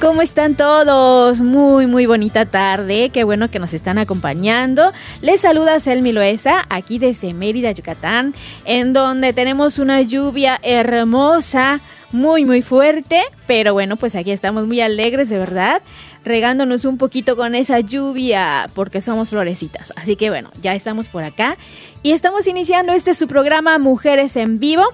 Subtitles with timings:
[0.00, 1.40] ¿cómo están todos?
[1.40, 3.10] Muy, muy bonita tarde.
[3.12, 4.92] Qué bueno que nos están acompañando.
[5.20, 8.34] Les saluda Selmi Loesa, aquí desde Mérida, Yucatán,
[8.64, 11.80] en donde tenemos una lluvia hermosa,
[12.12, 13.22] muy, muy fuerte.
[13.46, 15.82] Pero bueno, pues aquí estamos muy alegres, de verdad,
[16.24, 19.92] regándonos un poquito con esa lluvia, porque somos florecitas.
[19.96, 21.58] Así que bueno, ya estamos por acá
[22.02, 24.84] y estamos iniciando este su programa Mujeres en Vivo.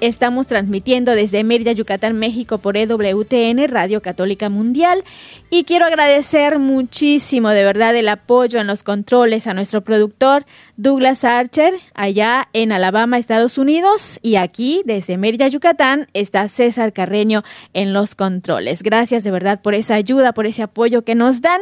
[0.00, 5.04] Estamos transmitiendo desde Mérida, Yucatán, México por EWTN, Radio Católica Mundial.
[5.50, 10.46] Y quiero agradecer muchísimo, de verdad, el apoyo en los controles a nuestro productor
[10.78, 14.18] Douglas Archer, allá en Alabama, Estados Unidos.
[14.22, 17.42] Y aquí, desde Mérida, Yucatán, está César Carreño
[17.74, 18.82] en los controles.
[18.82, 21.60] Gracias de verdad por esa ayuda, por ese apoyo que nos dan.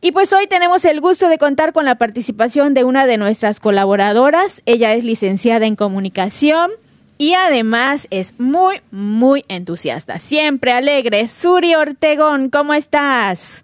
[0.00, 3.58] Y pues hoy tenemos el gusto de contar con la participación de una de nuestras
[3.58, 4.62] colaboradoras.
[4.64, 6.70] Ella es licenciada en comunicación
[7.18, 10.18] y además es muy, muy entusiasta.
[10.18, 11.26] Siempre alegre.
[11.26, 13.62] Suri Ortegón, ¿cómo estás?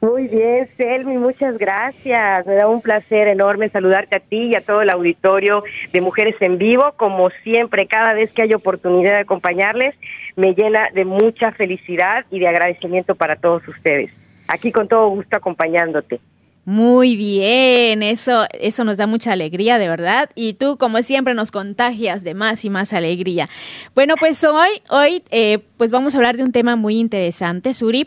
[0.00, 2.46] Muy bien, Selmi, muchas gracias.
[2.46, 6.36] Me da un placer enorme saludarte a ti y a todo el auditorio de Mujeres
[6.40, 6.92] en Vivo.
[6.96, 9.94] Como siempre, cada vez que hay oportunidad de acompañarles,
[10.36, 14.10] me llena de mucha felicidad y de agradecimiento para todos ustedes.
[14.48, 16.20] Aquí con todo gusto acompañándote.
[16.64, 20.30] Muy bien, eso, eso nos da mucha alegría, de verdad.
[20.36, 23.48] Y tú, como siempre, nos contagias de más y más alegría.
[23.96, 28.06] Bueno, pues hoy, hoy, eh, pues vamos a hablar de un tema muy interesante, Suri.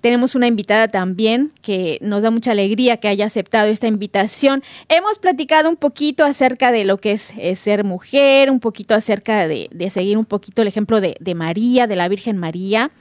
[0.00, 4.62] Tenemos una invitada también que nos da mucha alegría que haya aceptado esta invitación.
[4.88, 9.68] Hemos platicado un poquito acerca de lo que es, ser mujer, un poquito acerca de,
[9.92, 12.92] seguir un poquito el ejemplo de María, de la Virgen María,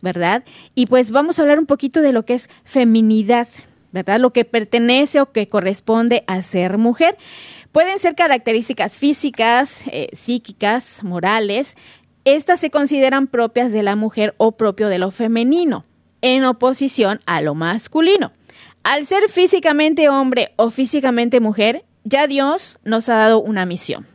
[0.00, 0.44] ¿verdad?
[0.74, 3.48] Y pues vamos a hablar un poquito de lo que es feminidad.
[3.92, 4.20] ¿Verdad?
[4.20, 7.16] Lo que pertenece o que corresponde a ser mujer.
[7.72, 11.76] Pueden ser características físicas, eh, psíquicas, morales.
[12.24, 15.84] Estas se consideran propias de la mujer o propio de lo femenino,
[16.20, 18.32] en oposición a lo masculino.
[18.82, 24.06] Al ser físicamente hombre o físicamente mujer, ya Dios nos ha dado una misión.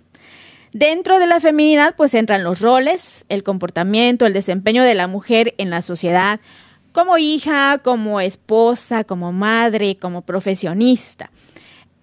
[0.74, 5.54] Dentro de la feminidad, pues entran los roles, el comportamiento, el desempeño de la mujer
[5.60, 6.40] en la sociedad,
[6.94, 11.32] como hija, como esposa, como madre, como profesionista.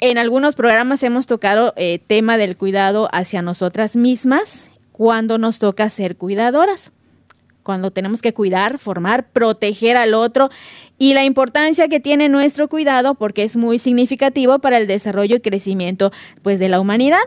[0.00, 5.88] En algunos programas hemos tocado eh, tema del cuidado hacia nosotras mismas cuando nos toca
[5.88, 6.90] ser cuidadoras,
[7.62, 10.50] cuando tenemos que cuidar, formar, proteger al otro
[10.98, 15.40] y la importancia que tiene nuestro cuidado porque es muy significativo para el desarrollo y
[15.40, 16.12] crecimiento
[16.42, 17.20] pues de la humanidad.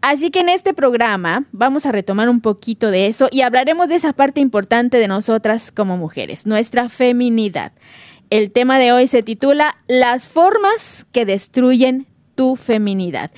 [0.00, 3.96] Así que en este programa vamos a retomar un poquito de eso y hablaremos de
[3.96, 7.72] esa parte importante de nosotras como mujeres, nuestra feminidad.
[8.30, 13.32] El tema de hoy se titula Las formas que destruyen tu feminidad.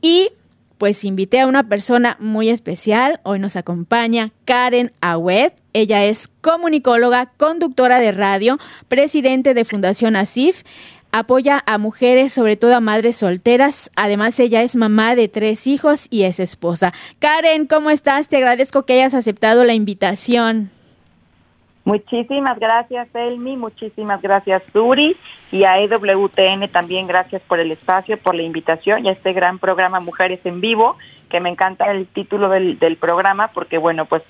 [0.00, 0.30] Y
[0.78, 3.18] pues invité a una persona muy especial.
[3.22, 5.52] Hoy nos acompaña Karen Awed.
[5.72, 10.62] Ella es comunicóloga, conductora de radio, presidente de Fundación ASIF
[11.18, 13.90] apoya a mujeres, sobre todo a madres solteras.
[13.96, 16.92] Además, ella es mamá de tres hijos y es esposa.
[17.18, 18.28] Karen, ¿cómo estás?
[18.28, 20.70] Te agradezco que hayas aceptado la invitación.
[21.84, 23.56] Muchísimas gracias, Elmi.
[23.56, 25.16] Muchísimas gracias, Suri.
[25.52, 29.60] Y a EWTN también gracias por el espacio, por la invitación y a este gran
[29.60, 30.96] programa Mujeres en Vivo,
[31.30, 34.24] que me encanta el título del, del programa porque, bueno, pues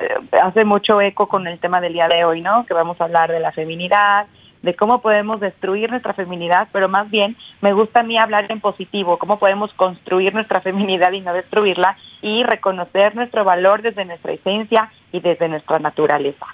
[0.00, 2.66] eh, hace mucho eco con el tema del día de hoy, ¿no?
[2.66, 4.26] Que vamos a hablar de la feminidad,
[4.62, 8.60] de cómo podemos destruir nuestra feminidad, pero más bien me gusta a mí hablar en
[8.60, 14.32] positivo, cómo podemos construir nuestra feminidad y no destruirla y reconocer nuestro valor desde nuestra
[14.32, 16.46] esencia y desde nuestra naturaleza.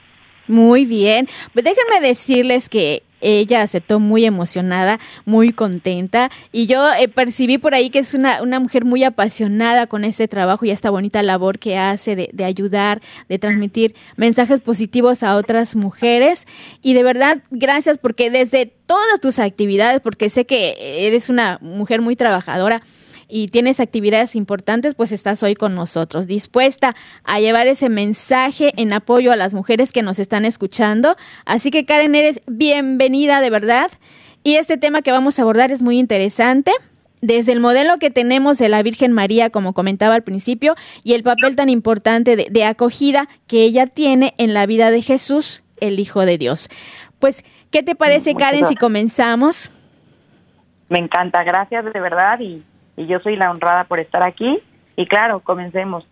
[0.46, 6.30] Muy bien, déjenme decirles que ella aceptó muy emocionada, muy contenta.
[6.52, 10.28] Y yo eh, percibí por ahí que es una, una mujer muy apasionada con este
[10.28, 15.36] trabajo y esta bonita labor que hace de, de ayudar, de transmitir mensajes positivos a
[15.36, 16.46] otras mujeres.
[16.82, 22.00] Y de verdad gracias porque desde todas tus actividades, porque sé que eres una mujer
[22.02, 22.82] muy trabajadora,
[23.36, 26.94] y tienes actividades importantes, pues estás hoy con nosotros, dispuesta
[27.24, 31.16] a llevar ese mensaje en apoyo a las mujeres que nos están escuchando.
[31.44, 33.90] Así que Karen, eres bienvenida de verdad.
[34.44, 36.70] Y este tema que vamos a abordar es muy interesante
[37.22, 41.24] desde el modelo que tenemos de la Virgen María, como comentaba al principio, y el
[41.24, 45.98] papel tan importante de, de, acogida que ella tiene en la vida de Jesús, el
[45.98, 46.68] Hijo de Dios.
[47.18, 49.72] Pues, ¿qué te parece, Karen, si comenzamos?
[50.88, 52.62] Me encanta, gracias de verdad y
[52.96, 54.60] y yo soy la honrada por estar aquí.
[54.96, 56.06] Y claro, comencemos.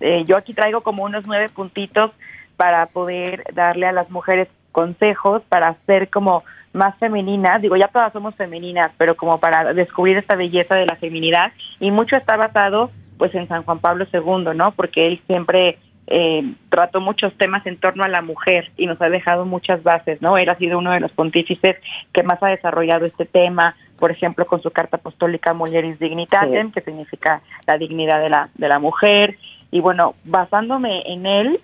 [0.00, 2.10] Eh, yo aquí traigo como unos nueve puntitos
[2.56, 8.12] para poder darle a las mujeres consejos para ser como más femeninas, digo, ya todas
[8.12, 12.90] somos femeninas, pero como para descubrir esta belleza de la feminidad y mucho está basado
[13.16, 14.72] pues en San Juan Pablo II, ¿no?
[14.72, 19.08] Porque él siempre eh, trató muchos temas en torno a la mujer y nos ha
[19.08, 20.36] dejado muchas bases, ¿no?
[20.36, 21.76] Él ha sido uno de los pontífices
[22.12, 26.80] que más ha desarrollado este tema, por ejemplo, con su carta apostólica Mulieris Dignitatem, que
[26.82, 29.38] significa la dignidad de la, de la mujer.
[29.70, 31.60] Y bueno, basándome en él,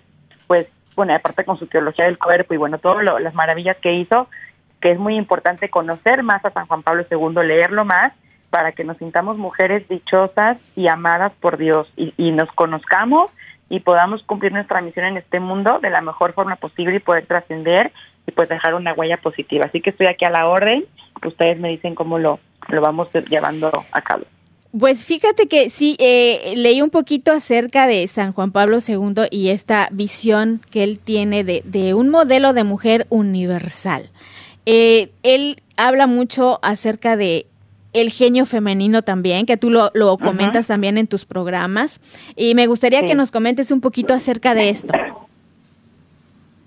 [0.47, 4.27] pues, bueno, aparte con su teología del cuerpo y bueno, todas las maravillas que hizo,
[4.81, 8.13] que es muy importante conocer más a San Juan Pablo II, leerlo más,
[8.49, 13.33] para que nos sintamos mujeres dichosas y amadas por Dios y, y nos conozcamos
[13.69, 17.25] y podamos cumplir nuestra misión en este mundo de la mejor forma posible y poder
[17.25, 17.91] trascender
[18.27, 19.65] y pues dejar una huella positiva.
[19.65, 20.85] Así que estoy aquí a la orden,
[21.27, 22.39] ustedes me dicen cómo lo,
[22.69, 24.23] lo vamos llevando a cabo.
[24.77, 29.49] Pues fíjate que sí, eh, leí un poquito acerca de San Juan Pablo II y
[29.49, 34.09] esta visión que él tiene de, de un modelo de mujer universal.
[34.65, 37.45] Eh, él habla mucho acerca de
[37.93, 42.01] el genio femenino también, que tú lo, lo comentas también en tus programas.
[42.35, 44.93] Y me gustaría que nos comentes un poquito acerca de esto.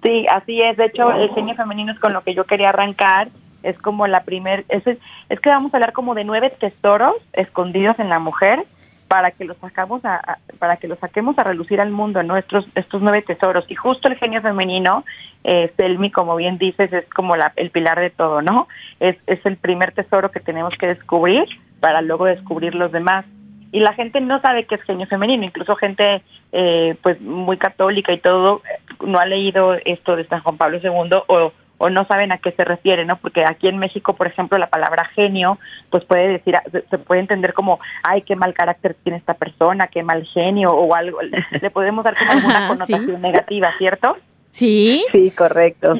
[0.04, 0.76] Sí, así es.
[0.76, 3.28] De hecho, el genio femenino es con lo que yo quería arrancar.
[3.66, 7.98] Es como la primer, es, es que vamos a hablar como de nueve tesoros escondidos
[7.98, 8.64] en la mujer
[9.08, 13.02] para que los sacamos a, para que los saquemos a relucir al mundo nuestros estos
[13.02, 13.64] nueve tesoros.
[13.68, 15.04] Y justo el genio femenino
[15.44, 18.66] eh, Selmi como bien dices es como la, el pilar de todo no
[18.98, 21.44] es es el primer tesoro que tenemos que descubrir
[21.80, 23.24] para luego descubrir los demás.
[23.72, 25.44] Y la gente no sabe qué es genio femenino.
[25.44, 26.22] Incluso gente
[26.52, 28.62] eh, pues muy católica y todo
[29.04, 32.52] no ha leído esto de San Juan Pablo II o o no saben a qué
[32.52, 33.16] se refiere, ¿no?
[33.18, 35.58] Porque aquí en México, por ejemplo, la palabra genio,
[35.90, 36.54] pues puede decir,
[36.90, 40.94] se puede entender como, ay, qué mal carácter tiene esta persona, qué mal genio o
[40.94, 44.16] algo, le podemos dar como alguna connotación negativa, ¿cierto?
[44.50, 45.04] Sí.
[45.12, 45.94] Sí, correcto.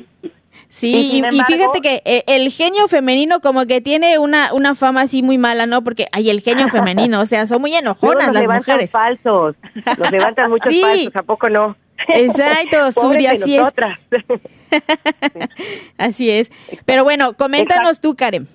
[0.77, 5.23] Sí, y, fíjate que eh, el genio femenino como que tiene una, una fama así
[5.23, 5.83] muy mala, ¿no?
[5.83, 8.91] Porque hay el genio femenino, o sea, son muy enojonas las mujeres.
[8.91, 9.57] falsos,
[9.97, 11.77] los levantan muchos falsos, ¿a poco no?
[12.09, 13.63] Exacto, Suri, así es.
[15.97, 16.53] así es.
[16.85, 18.47] Pero bueno, coméntanos tú, Karen.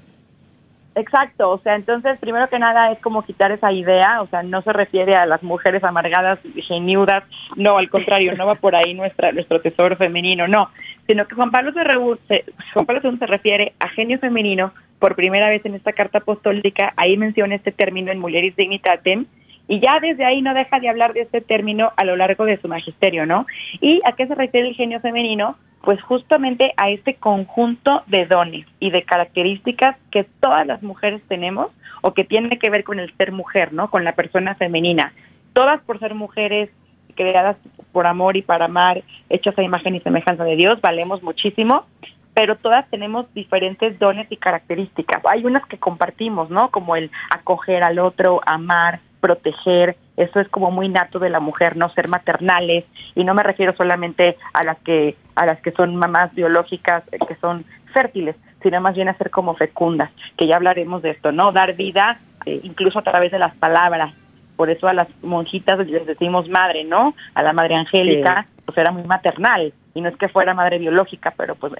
[0.94, 4.62] Exacto, o sea, entonces primero que nada es como quitar esa idea, o sea, no
[4.62, 7.24] se refiere a las mujeres amargadas, geniudas,
[7.56, 10.70] no, al contrario, no va por ahí nuestra nuestro tesoro femenino, no,
[11.08, 12.44] sino que Juan Pablo se,
[12.74, 16.92] Juan Pablo II se refiere a genio femenino por primera vez en esta carta apostólica,
[16.98, 19.28] ahí menciona este término en Mulieris Dignitatem,
[19.72, 22.60] y ya desde ahí no deja de hablar de este término a lo largo de
[22.60, 23.46] su magisterio, ¿no?
[23.80, 25.56] ¿Y a qué se refiere el genio femenino?
[25.82, 31.70] Pues justamente a este conjunto de dones y de características que todas las mujeres tenemos
[32.02, 33.90] o que tiene que ver con el ser mujer, ¿no?
[33.90, 35.14] Con la persona femenina.
[35.54, 36.70] Todas por ser mujeres
[37.16, 37.56] creadas
[37.94, 41.86] por amor y para amar, hechas a imagen y semejanza de Dios, valemos muchísimo,
[42.34, 45.24] pero todas tenemos diferentes dones y características.
[45.32, 46.72] Hay unas que compartimos, ¿no?
[46.72, 51.78] Como el acoger al otro, amar, proteger, eso es como muy nato de la mujer,
[51.78, 52.86] no ser maternales
[53.16, 57.18] y no me refiero solamente a las que a las que son mamás biológicas eh,
[57.26, 57.64] que son
[57.94, 61.52] fértiles, sino más bien a ser como fecundas, que ya hablaremos de esto, ¿no?
[61.52, 64.14] Dar vida eh, incluso a través de las palabras.
[64.56, 67.16] Por eso a las monjitas les decimos madre, ¿no?
[67.34, 71.34] A la madre angélica, pues era muy maternal y no es que fuera madre biológica,
[71.36, 71.74] pero pues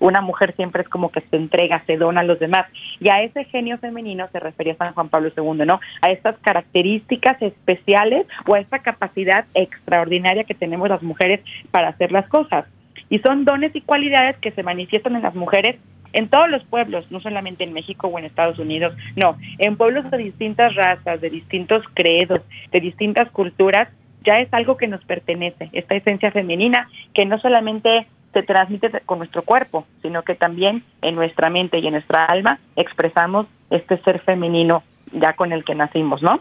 [0.00, 2.66] una mujer siempre es como que se entrega, se dona a los demás.
[2.98, 5.80] Y a ese genio femenino se refería San Juan Pablo II, ¿no?
[6.02, 12.10] A estas características especiales o a esta capacidad extraordinaria que tenemos las mujeres para hacer
[12.10, 12.64] las cosas.
[13.10, 15.76] Y son dones y cualidades que se manifiestan en las mujeres
[16.12, 20.10] en todos los pueblos, no solamente en México o en Estados Unidos, no, en pueblos
[20.10, 22.40] de distintas razas, de distintos credos,
[22.72, 23.88] de distintas culturas,
[24.24, 29.18] ya es algo que nos pertenece, esta esencia femenina que no solamente se transmite con
[29.18, 34.20] nuestro cuerpo, sino que también en nuestra mente y en nuestra alma expresamos este ser
[34.20, 36.40] femenino ya con el que nacimos, ¿no?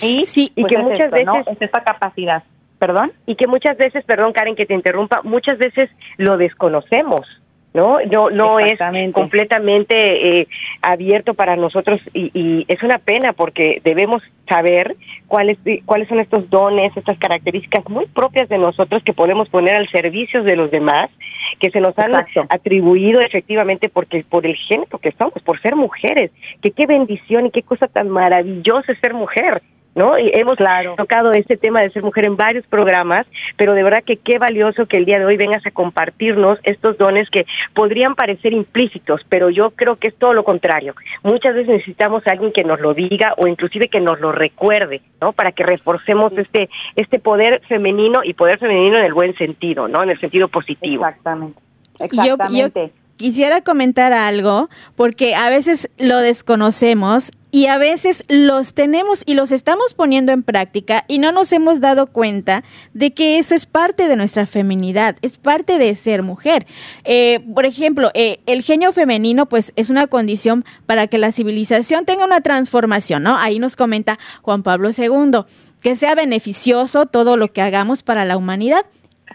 [0.00, 2.44] Y, sí, y pues que muchas veces es esta capacidad,
[2.78, 7.26] perdón, y que muchas veces, perdón Karen que te interrumpa, muchas veces lo desconocemos.
[7.74, 7.96] ¿No?
[8.10, 8.78] No, no es
[9.12, 10.48] completamente eh,
[10.80, 16.48] abierto para nosotros y, y, es una pena porque debemos saber cuáles cuáles son estos
[16.48, 21.10] dones, estas características muy propias de nosotros que podemos poner al servicio de los demás,
[21.58, 22.14] que se nos han
[22.48, 26.30] atribuido efectivamente porque por el género que somos, por ser mujeres,
[26.62, 29.62] que qué bendición y qué cosa tan maravillosa es ser mujer.
[29.94, 30.18] ¿No?
[30.18, 30.56] Y hemos
[30.96, 34.86] tocado este tema de ser mujer en varios programas, pero de verdad que qué valioso
[34.86, 39.50] que el día de hoy vengas a compartirnos estos dones que podrían parecer implícitos, pero
[39.50, 40.94] yo creo que es todo lo contrario.
[41.22, 45.00] Muchas veces necesitamos a alguien que nos lo diga o inclusive que nos lo recuerde,
[45.20, 45.32] ¿no?
[45.32, 50.02] Para que reforcemos este este poder femenino y poder femenino en el buen sentido, ¿no?
[50.02, 51.06] En el sentido positivo.
[51.06, 51.60] Exactamente.
[52.00, 52.92] Exactamente.
[53.16, 59.52] Quisiera comentar algo porque a veces lo desconocemos y a veces los tenemos y los
[59.52, 64.08] estamos poniendo en práctica y no nos hemos dado cuenta de que eso es parte
[64.08, 66.66] de nuestra feminidad, es parte de ser mujer.
[67.04, 72.04] Eh, por ejemplo, eh, el genio femenino pues es una condición para que la civilización
[72.06, 73.36] tenga una transformación, ¿no?
[73.38, 75.44] Ahí nos comenta Juan Pablo II,
[75.80, 78.84] que sea beneficioso todo lo que hagamos para la humanidad.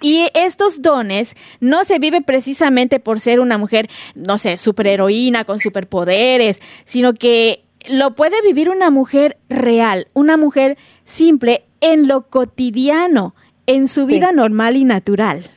[0.01, 5.59] Y estos dones no se viven precisamente por ser una mujer, no sé, superheroína con
[5.59, 13.33] superpoderes, sino que lo puede vivir una mujer real, una mujer simple en lo cotidiano,
[13.65, 15.49] en su vida normal y natural.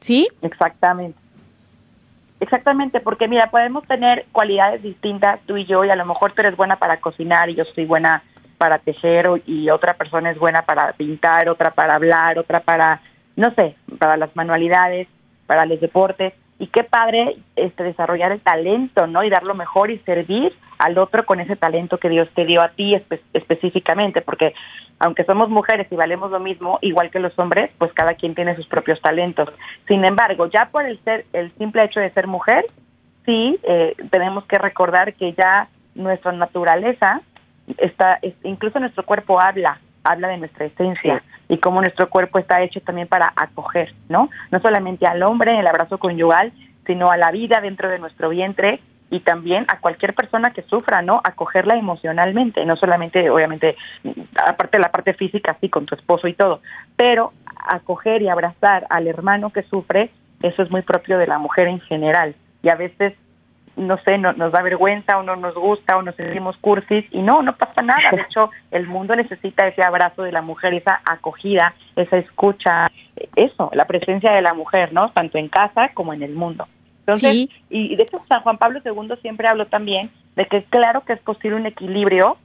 [0.00, 0.28] ¿Sí?
[0.42, 1.18] Exactamente.
[2.40, 6.42] Exactamente, porque mira, podemos tener cualidades distintas tú y yo, y a lo mejor tú
[6.42, 8.22] eres buena para cocinar y yo soy buena
[8.58, 13.00] para tejer y otra persona es buena para pintar, otra para hablar, otra para
[13.38, 15.06] no sé, para las manualidades,
[15.46, 19.22] para los deportes, y qué padre este desarrollar el talento, ¿no?
[19.22, 22.62] Y dar lo mejor y servir al otro con ese talento que Dios te dio
[22.62, 22.94] a ti
[23.32, 24.54] específicamente, porque
[25.00, 28.56] aunque somos mujeres y valemos lo mismo, igual que los hombres, pues cada quien tiene
[28.56, 29.48] sus propios talentos.
[29.86, 32.64] Sin embargo, ya por el ser, el simple hecho de ser mujer,
[33.24, 37.20] sí eh, tenemos que recordar que ya nuestra naturaleza
[37.76, 42.80] está, incluso nuestro cuerpo habla, habla de nuestra esencia y cómo nuestro cuerpo está hecho
[42.80, 44.30] también para acoger, ¿no?
[44.50, 46.52] No solamente al hombre en el abrazo conyugal,
[46.86, 51.02] sino a la vida dentro de nuestro vientre y también a cualquier persona que sufra,
[51.02, 51.20] ¿no?
[51.24, 53.76] Acogerla emocionalmente, no solamente, obviamente,
[54.44, 56.60] aparte de la parte física, sí, con tu esposo y todo,
[56.96, 57.32] pero
[57.70, 60.10] acoger y abrazar al hermano que sufre,
[60.42, 62.34] eso es muy propio de la mujer en general.
[62.62, 63.14] Y a veces
[63.78, 67.22] no sé, no, nos da vergüenza o no nos gusta o nos sentimos cursis y
[67.22, 68.10] no, no pasa nada.
[68.10, 72.90] De hecho, el mundo necesita ese abrazo de la mujer, esa acogida, esa escucha,
[73.36, 75.10] eso, la presencia de la mujer, ¿no?
[75.12, 76.66] Tanto en casa como en el mundo.
[77.08, 81.14] Entonces, y de hecho San Juan Pablo II siempre habló también de que claro que
[81.14, 82.36] es posible un equilibrio,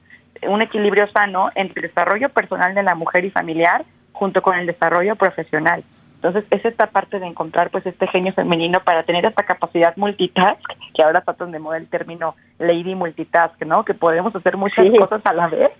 [0.48, 4.66] un equilibrio sano entre el desarrollo personal de la mujer y familiar junto con el
[4.66, 5.84] desarrollo profesional.
[6.14, 10.62] Entonces, es esta parte de encontrar pues este genio femenino para tener esta capacidad multitask,
[10.94, 13.84] que ahora tratan de mover el término lady multitask, ¿no?
[13.84, 15.72] Que podemos hacer muchas cosas a la vez.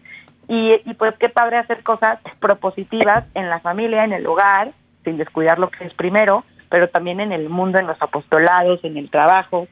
[0.46, 4.72] Y, y pues qué padre hacer cosas propositivas en la familia, en el hogar,
[5.04, 8.96] sin descuidar lo que es primero, pero también en el mundo, en los apostolados, en
[8.96, 9.68] el trabajo.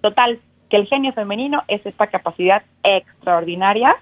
[0.00, 3.94] Total, que el genio femenino es esta capacidad extraordinaria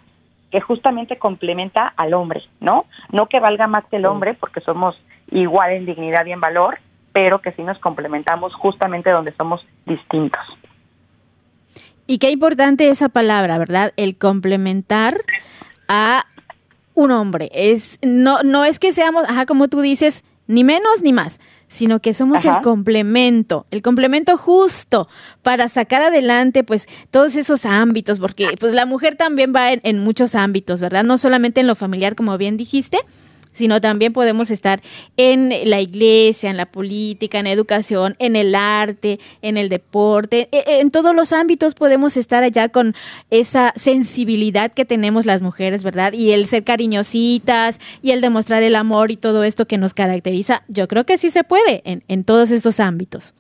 [0.51, 2.87] que justamente complementa al hombre, ¿no?
[3.13, 4.97] No que valga más que el hombre, porque somos
[5.31, 6.79] igual en dignidad y en valor,
[7.13, 10.41] pero que sí nos complementamos justamente donde somos distintos.
[12.07, 13.93] Y qué importante esa palabra, ¿verdad?
[13.99, 15.19] El complementar
[15.89, 16.25] a
[16.95, 17.51] un hombre.
[17.53, 21.39] Es no no es que seamos, ajá, como tú dices, ni menos ni más,
[21.71, 25.09] sino que somos el complemento, el complemento justo
[25.43, 30.01] para sacar adelante pues todos esos ámbitos, porque pues la mujer también va en, en
[30.01, 31.05] muchos ámbitos, ¿verdad?
[31.05, 32.99] No solamente en lo familiar, como bien dijiste,
[33.53, 34.81] sino también podemos estar
[35.17, 40.65] en la iglesia, en la política, en educación, en el arte, en el deporte, e,
[40.67, 42.95] e, en todos los ámbitos podemos estar allá con
[43.31, 46.13] esa sensibilidad que tenemos las mujeres, ¿verdad?
[46.13, 50.63] Y el ser cariñositas y el demostrar el amor y todo esto que nos caracteriza,
[50.69, 53.35] yo creo que sí se puede en, en todos estos ámbitos.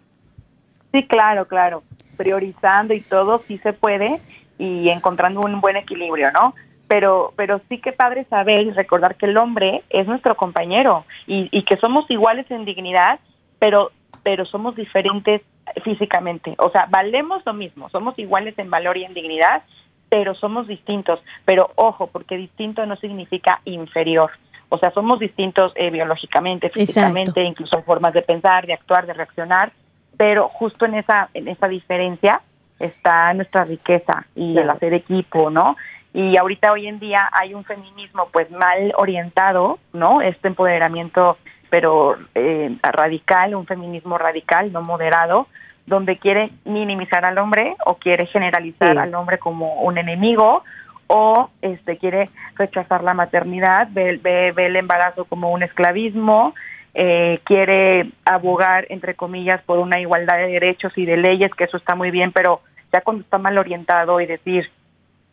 [0.92, 1.82] Sí, claro, claro.
[2.16, 4.20] Priorizando y todo sí se puede
[4.58, 6.54] y encontrando un buen equilibrio, ¿no?
[6.90, 11.48] Pero, pero sí que padre saber y recordar que el hombre es nuestro compañero y,
[11.52, 13.20] y que somos iguales en dignidad,
[13.60, 13.92] pero,
[14.24, 15.42] pero somos diferentes
[15.84, 16.56] físicamente.
[16.58, 19.62] O sea, valemos lo mismo, somos iguales en valor y en dignidad,
[20.08, 21.20] pero somos distintos.
[21.44, 24.32] Pero ojo, porque distinto no significa inferior.
[24.68, 29.12] O sea, somos distintos eh, biológicamente, físicamente, incluso en formas de pensar, de actuar, de
[29.12, 29.70] reaccionar,
[30.16, 32.40] pero justo en esa, en esa diferencia
[32.80, 35.76] está nuestra riqueza y el hacer equipo, ¿no?
[36.12, 40.20] Y ahorita hoy en día hay un feminismo pues mal orientado, ¿no?
[40.22, 41.38] Este empoderamiento
[41.70, 45.46] pero eh, radical, un feminismo radical, no moderado,
[45.86, 50.64] donde quiere minimizar al hombre o quiere generalizar al hombre como un enemigo
[51.06, 56.54] o este quiere rechazar la maternidad, ve, ve, el embarazo como un esclavismo,
[56.94, 61.76] eh, quiere abogar, entre comillas, por una igualdad de derechos y de leyes, que eso
[61.76, 62.60] está muy bien, pero
[62.92, 64.70] ya cuando está mal orientado y decir,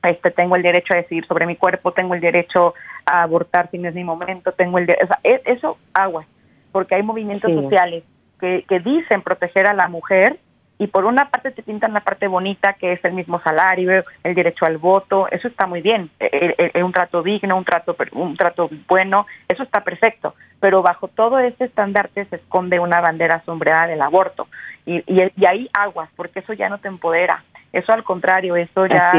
[0.04, 2.74] este, tengo el derecho a decidir sobre mi cuerpo, tengo el derecho
[3.06, 6.26] a abortar si no es mi momento, tengo el derecho, e, eso agua,
[6.72, 8.04] porque hay movimientos sociales
[8.40, 10.40] que, que dicen proteger a la mujer
[10.80, 14.36] y por una parte te pintan la parte bonita que es el mismo salario, el
[14.36, 18.38] derecho al voto, eso está muy bien, e, e, un trato digno, un trato un
[18.38, 23.88] trato bueno, eso está perfecto, pero bajo todo ese estandarte se esconde una bandera sombreada
[23.88, 24.48] del aborto.
[24.86, 29.12] Y, y, ahí aguas, porque eso ya no te empodera, eso al contrario, eso ya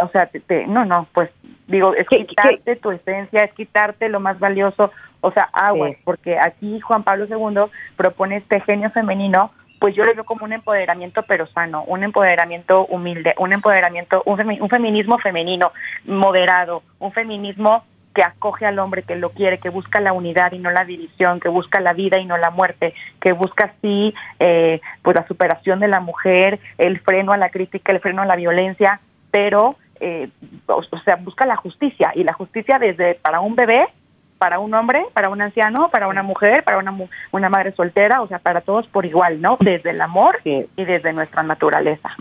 [0.00, 1.30] o sea, te, no, no, pues
[1.66, 6.80] digo, es quitarte tu esencia, es quitarte lo más valioso, o sea, agua, porque aquí
[6.80, 11.46] Juan Pablo II propone este genio femenino, pues yo lo veo como un empoderamiento pero
[11.46, 15.72] sano, un empoderamiento humilde, un empoderamiento, un, un feminismo femenino,
[16.04, 17.84] moderado, un feminismo
[18.14, 21.40] que acoge al hombre, que lo quiere, que busca la unidad y no la división,
[21.40, 25.80] que busca la vida y no la muerte, que busca así eh, pues la superación
[25.80, 29.00] de la mujer, el freno a la crítica, el freno a la violencia,
[29.32, 30.28] pero eh,
[30.66, 33.86] o, sea, busca la justicia y la justicia desde para un bebé,
[34.38, 36.94] para un hombre, para un anciano, para una mujer, para una,
[37.32, 39.56] una madre soltera, o sea, para todos por igual, ¿no?
[39.60, 42.16] Desde el amor y desde nuestra naturaleza.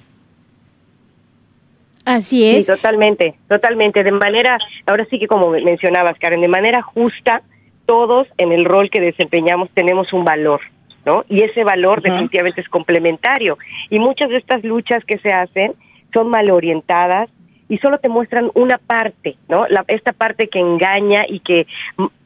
[2.05, 2.65] Así es.
[2.65, 4.03] Sí, totalmente, totalmente.
[4.03, 7.41] De manera, ahora sí que como mencionabas, Karen, de manera justa,
[7.85, 10.61] todos en el rol que desempeñamos tenemos un valor,
[11.05, 11.23] ¿no?
[11.29, 13.57] Y ese valor definitivamente es complementario.
[13.89, 15.73] Y muchas de estas luchas que se hacen
[16.13, 17.29] son mal orientadas,
[17.69, 19.67] y solo te muestran una parte, ¿no?
[19.67, 21.67] La, esta parte que engaña y que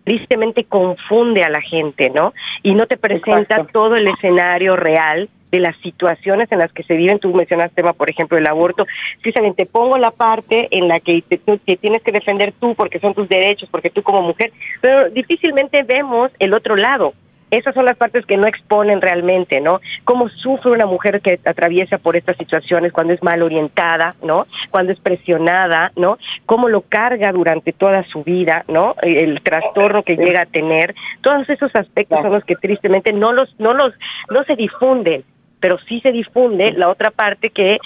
[0.04, 2.34] tristemente confunde a la gente, ¿no?
[2.64, 6.96] Y no te presenta todo el escenario real de las situaciones en las que se
[6.96, 7.20] viven.
[7.20, 8.86] Tú mencionaste tema, por ejemplo, el aborto.
[9.22, 13.14] Precisamente pongo la parte en la que te, te, tienes que defender tú porque son
[13.14, 17.14] tus derechos, porque tú como mujer, pero difícilmente vemos el otro lado
[17.50, 19.80] esas son las partes que no exponen realmente, ¿no?
[20.04, 24.48] Cómo sufre una mujer que atraviesa por estas situaciones cuando es mal orientada, ¿no?
[24.70, 26.18] Cuando es presionada, ¿no?
[26.46, 28.96] Cómo lo carga durante toda su vida, ¿no?
[29.02, 30.94] El trastorno que llega a tener.
[31.22, 33.94] Todos esos aspectos son los que tristemente no los no los
[34.30, 35.24] no se difunden
[35.60, 37.80] pero sí se difunde la otra parte que eh,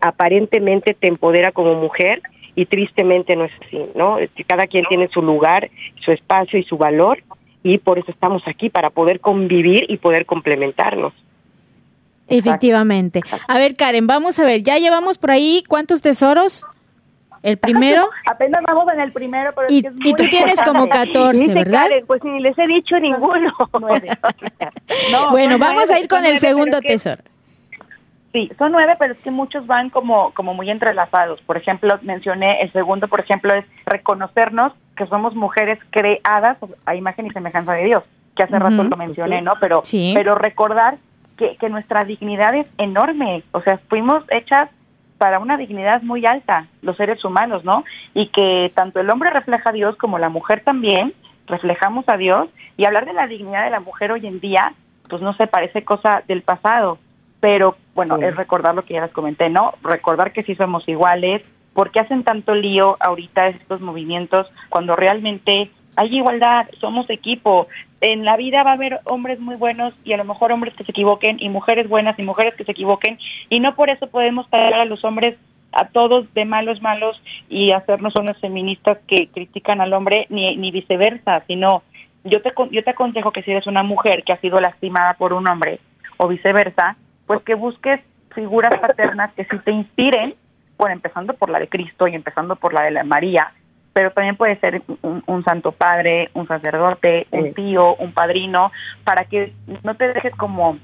[0.00, 2.22] aparentemente te empodera como mujer
[2.54, 4.16] y tristemente no es así, ¿no?
[4.46, 5.68] Cada quien tiene su lugar,
[6.04, 7.18] su espacio y su valor
[7.62, 11.12] y por eso estamos aquí, para poder convivir y poder complementarnos.
[12.28, 13.20] Efectivamente.
[13.46, 16.64] A ver, Karen, vamos a ver, ya llevamos por ahí cuántos tesoros.
[17.42, 18.10] ¿El primero?
[18.26, 21.84] Apenas vamos en el primero, pero y, y tú tienes como 14, ¿verdad?
[21.84, 23.54] Karen, pues ni les he dicho ninguno.
[25.30, 27.22] bueno, vamos a ir con el segundo tesoro.
[28.32, 31.40] Sí, son nueve, pero es que muchos van como, como muy entrelazados.
[31.42, 37.26] Por ejemplo, mencioné el segundo, por ejemplo, es reconocernos que somos mujeres creadas a imagen
[37.26, 38.04] y semejanza de Dios,
[38.36, 39.52] que hace rato lo mencioné, ¿no?
[39.60, 39.82] Pero,
[40.14, 40.98] pero recordar
[41.38, 44.68] que, que nuestra dignidad es enorme, o sea, fuimos hechas
[45.16, 47.84] para una dignidad muy alta, los seres humanos, ¿no?
[48.14, 51.14] Y que tanto el hombre refleja a Dios como la mujer también,
[51.46, 54.74] reflejamos a Dios, y hablar de la dignidad de la mujer hoy en día,
[55.08, 56.98] pues no se parece cosa del pasado,
[57.40, 59.74] pero bueno, es recordar lo que ya les comenté, ¿no?
[59.82, 65.70] Recordar que sí somos iguales, ¿por qué hacen tanto lío ahorita estos movimientos cuando realmente
[65.96, 67.68] hay igualdad, somos equipo?
[68.00, 70.84] En la vida va a haber hombres muy buenos y a lo mejor hombres que
[70.84, 74.48] se equivoquen y mujeres buenas y mujeres que se equivoquen y no por eso podemos
[74.50, 75.36] traer a los hombres
[75.72, 80.70] a todos de malos malos y hacernos unos feministas que critican al hombre ni, ni
[80.70, 81.82] viceversa, sino
[82.24, 85.32] yo te, yo te aconsejo que si eres una mujer que ha sido lastimada por
[85.32, 85.80] un hombre
[86.16, 86.96] o viceversa,
[87.28, 88.00] pues que busques
[88.34, 90.34] figuras paternas que sí te inspiren,
[90.78, 93.52] bueno, empezando por la de Cristo y empezando por la de la María,
[93.92, 98.72] pero también puede ser un, santo padre, un sacerdote, un tío, un padrino,
[99.04, 100.78] para que no te dejes como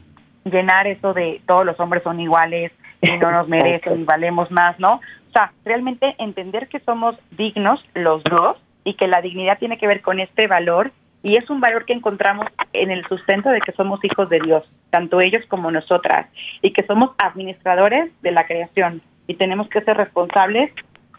[0.44, 4.78] llenar eso de todos los hombres son iguales y no nos merecen y valemos más,
[4.78, 4.94] ¿no?
[4.94, 9.86] O sea, realmente entender que somos dignos los dos y que la dignidad tiene que
[9.86, 10.92] ver con este valor
[11.24, 14.62] y es un valor que encontramos en el sustento de que somos hijos de Dios,
[14.90, 16.28] tanto ellos como nosotras,
[16.60, 20.70] y que somos administradores de la creación y tenemos que ser responsables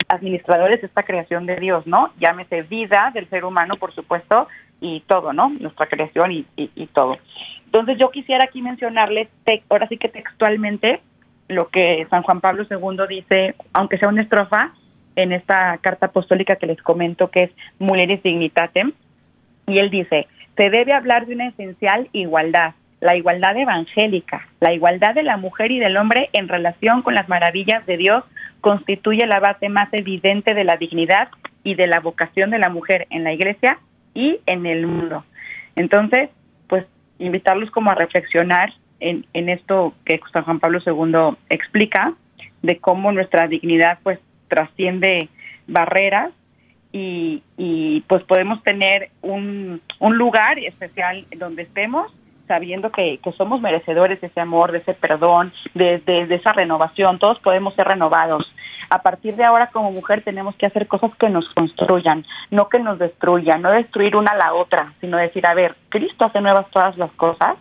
[0.07, 2.11] administradores de esta creación de Dios, ¿no?
[2.19, 4.47] Llámese vida del ser humano, por supuesto,
[4.79, 5.49] y todo, ¿no?
[5.49, 7.17] Nuestra creación y, y, todo.
[7.65, 9.29] Entonces yo quisiera aquí mencionarles,
[9.69, 11.01] ahora sí que textualmente,
[11.47, 14.73] lo que San Juan Pablo II dice, aunque sea una estrofa,
[15.15, 18.91] en esta carta apostólica que les comento que es Mulieris Dignitatem,
[19.67, 25.13] y él dice, se debe hablar de una esencial igualdad, la igualdad evangélica, la igualdad
[25.13, 28.23] de la mujer y del hombre en relación con las maravillas de Dios
[28.61, 31.29] constituye la base más evidente de la dignidad
[31.63, 33.79] y de la vocación de la mujer en la iglesia
[34.13, 35.25] y en el mundo.
[35.75, 36.29] Entonces,
[36.67, 36.85] pues
[37.19, 42.13] invitarlos como a reflexionar en, en esto que San Juan Pablo II explica,
[42.65, 45.29] de cómo nuestra dignidad pues trasciende
[45.67, 46.31] barreras
[46.95, 52.09] y, y pues podemos tener un, un lugar especial donde estemos
[52.47, 57.19] sabiendo que, que, somos merecedores de ese amor, de ese perdón, de, de, esa renovación.
[57.19, 58.49] Todos podemos ser renovados.
[58.89, 62.79] A partir de ahora, como mujer, tenemos que hacer cosas que nos construyan, no que
[62.79, 66.69] nos destruyan, no destruir una a la otra, sino decir, a ver, Cristo hace nuevas
[66.69, 67.57] todas las cosas,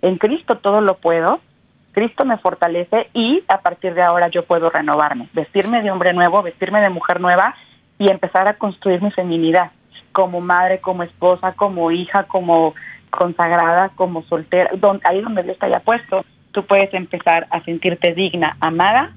[0.00, 1.40] en Cristo todo lo puedo,
[1.92, 6.42] Cristo me fortalece y a partir de ahora yo puedo renovarme, vestirme de hombre nuevo,
[6.42, 7.54] vestirme de mujer nueva
[7.98, 9.72] y empezar a construir mi feminidad
[10.12, 12.74] como madre, como esposa, como hija, como
[13.10, 18.14] consagrada, como soltera, donde, ahí donde Dios te haya puesto, tú puedes empezar a sentirte
[18.14, 19.12] digna, amada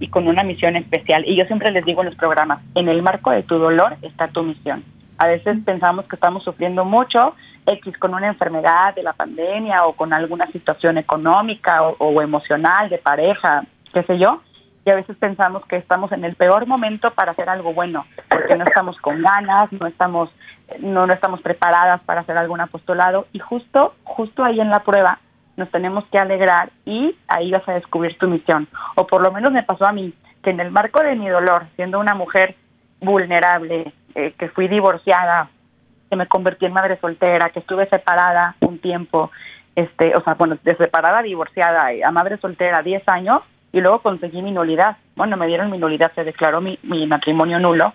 [0.00, 1.24] y con una misión especial.
[1.26, 4.28] Y yo siempre les digo en los programas, en el marco de tu dolor está
[4.28, 4.84] tu misión.
[5.18, 7.34] A veces pensamos que estamos sufriendo mucho,
[7.66, 12.98] X con una enfermedad de la pandemia o con alguna situación económica o, emocional de
[12.98, 14.42] pareja, qué sé yo,
[14.84, 18.56] y a veces pensamos que estamos en el peor momento para hacer algo bueno, porque
[18.56, 20.30] no estamos con ganas, no estamos
[20.80, 25.18] no, no estamos preparadas para hacer algún apostolado y justo justo ahí en la prueba
[25.56, 28.66] nos tenemos que alegrar y ahí vas a descubrir tu misión.
[28.96, 31.66] O por lo menos me pasó a mí, que en el marco de mi dolor,
[31.76, 32.56] siendo una mujer
[33.00, 35.48] vulnerable, eh, que fui divorciada,
[36.10, 39.30] que me convertí en madre soltera, que estuve separada un tiempo,
[39.76, 43.42] este, o sea, bueno, de separada divorciada a madre soltera 10 años
[43.74, 44.98] y luego conseguí mi nulidad.
[45.16, 47.92] Bueno, me dieron mi nulidad, se declaró mi, mi matrimonio nulo.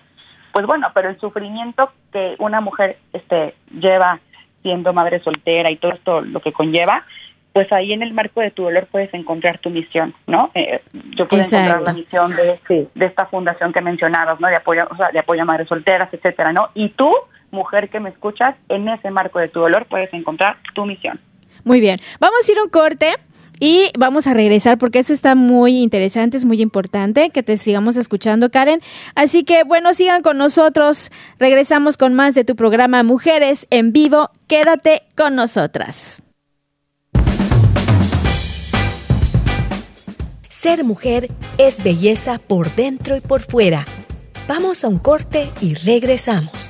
[0.52, 4.20] Pues bueno, pero el sufrimiento que una mujer este, lleva
[4.60, 7.06] siendo madre soltera y todo esto lo que conlleva,
[7.54, 10.50] pues ahí en el marco de tu dolor puedes encontrar tu misión, ¿no?
[10.54, 10.82] Eh,
[11.16, 12.60] yo puedo encontrar la misión de,
[12.94, 14.48] de esta fundación que mencionabas, ¿no?
[14.48, 16.68] De apoyo, o sea, de apoyo a madres solteras, etcétera, ¿no?
[16.74, 17.10] Y tú,
[17.52, 21.18] mujer que me escuchas, en ese marco de tu dolor puedes encontrar tu misión.
[21.64, 23.16] Muy bien, vamos a ir a un corte.
[23.60, 27.98] Y vamos a regresar porque eso está muy interesante, es muy importante que te sigamos
[27.98, 28.80] escuchando, Karen.
[29.14, 31.10] Así que bueno, sigan con nosotros.
[31.38, 34.30] Regresamos con más de tu programa Mujeres en Vivo.
[34.48, 36.22] Quédate con nosotras.
[40.48, 43.86] Ser mujer es belleza por dentro y por fuera.
[44.48, 46.69] Vamos a un corte y regresamos.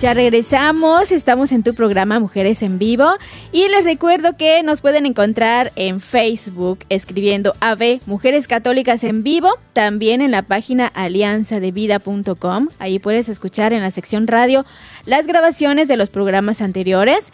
[0.00, 3.06] Ya regresamos, estamos en tu programa Mujeres en Vivo
[3.52, 9.50] y les recuerdo que nos pueden encontrar en Facebook escribiendo AV Mujeres Católicas en Vivo,
[9.74, 14.64] también en la página alianzadevida.com, ahí puedes escuchar en la sección radio
[15.04, 17.30] las grabaciones de los programas anteriores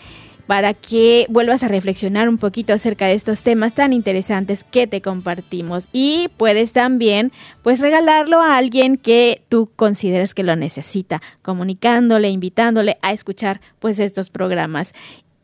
[0.47, 5.01] para que vuelvas a reflexionar un poquito acerca de estos temas tan interesantes que te
[5.01, 7.33] compartimos y puedes también
[7.63, 13.99] pues regalarlo a alguien que tú consideres que lo necesita, comunicándole, invitándole a escuchar pues
[13.99, 14.93] estos programas.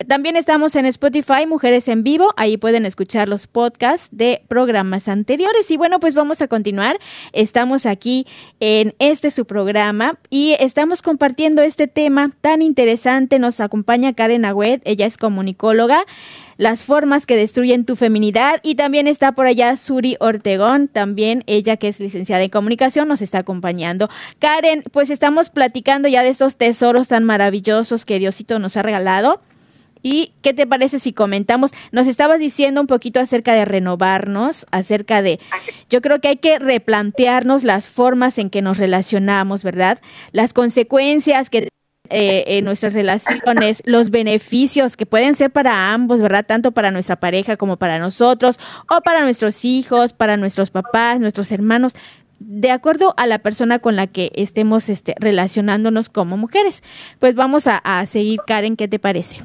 [0.08, 2.32] También estamos en Spotify, Mujeres en Vivo.
[2.36, 5.70] Ahí pueden escuchar los podcasts de programas anteriores.
[5.70, 6.98] Y bueno, pues vamos a continuar.
[7.32, 8.26] Estamos aquí
[8.60, 13.38] en este su programa y estamos compartiendo este tema tan interesante.
[13.38, 14.80] Nos acompaña Karen Agüed.
[14.84, 16.04] Ella es comunicóloga.
[16.58, 18.60] las formas que destruyen tu feminidad.
[18.62, 23.20] Y también está por allá Suri Ortegón, también ella que es licenciada en comunicación, nos
[23.20, 24.08] está acompañando.
[24.38, 29.40] Karen, pues estamos platicando ya de estos tesoros tan maravillosos que Diosito nos ha regalado.
[30.02, 31.72] ¿Y qué te parece si comentamos?
[31.92, 35.38] Nos estabas diciendo un poquito acerca de renovarnos, acerca de,
[35.88, 40.00] yo creo que hay que replantearnos las formas en que nos relacionamos, ¿verdad?
[40.32, 41.68] Las consecuencias que
[42.10, 46.44] eh, en nuestras relaciones, los beneficios que pueden ser para ambos, ¿verdad?
[46.44, 48.58] Tanto para nuestra pareja como para nosotros,
[48.90, 51.94] o para nuestros hijos, para nuestros papás, nuestros hermanos
[52.38, 56.82] de acuerdo a la persona con la que estemos este, relacionándonos como mujeres.
[57.18, 59.38] Pues vamos a, a seguir, Karen, ¿qué te parece?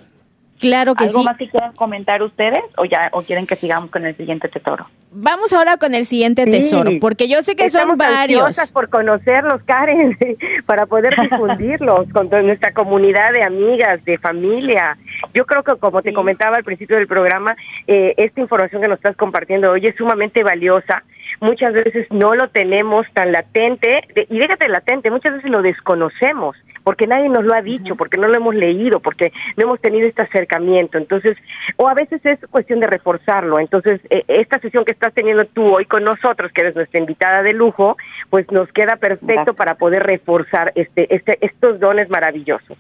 [0.60, 1.26] Claro que ¿Algo sí.
[1.26, 4.88] más que quieran comentar ustedes o ya o quieren que sigamos con el siguiente tesoro?
[5.12, 8.58] Vamos ahora con el siguiente tesoro, porque yo sé que son varios.
[8.72, 10.18] por conocerlos, Karen,
[10.66, 14.98] para poder difundirlos con toda nuestra comunidad de amigas, de familia.
[15.34, 17.56] Yo creo que, como te comentaba al principio del programa,
[17.88, 21.04] eh, esta información que nos estás compartiendo hoy es sumamente valiosa.
[21.40, 26.56] Muchas veces no lo tenemos tan latente, y déjate latente, muchas veces lo desconocemos
[26.88, 30.08] porque nadie nos lo ha dicho, porque no lo hemos leído, porque no hemos tenido
[30.08, 30.98] este acercamiento.
[30.98, 31.36] Entonces,
[31.76, 33.60] o a veces es cuestión de reforzarlo.
[33.60, 37.44] Entonces, eh, esta sesión que estás teniendo tú hoy con nosotros, que eres nuestra invitada
[37.44, 37.98] de lujo,
[38.30, 42.78] pues nos queda perfecto para poder reforzar este, este, estos dones maravillosos.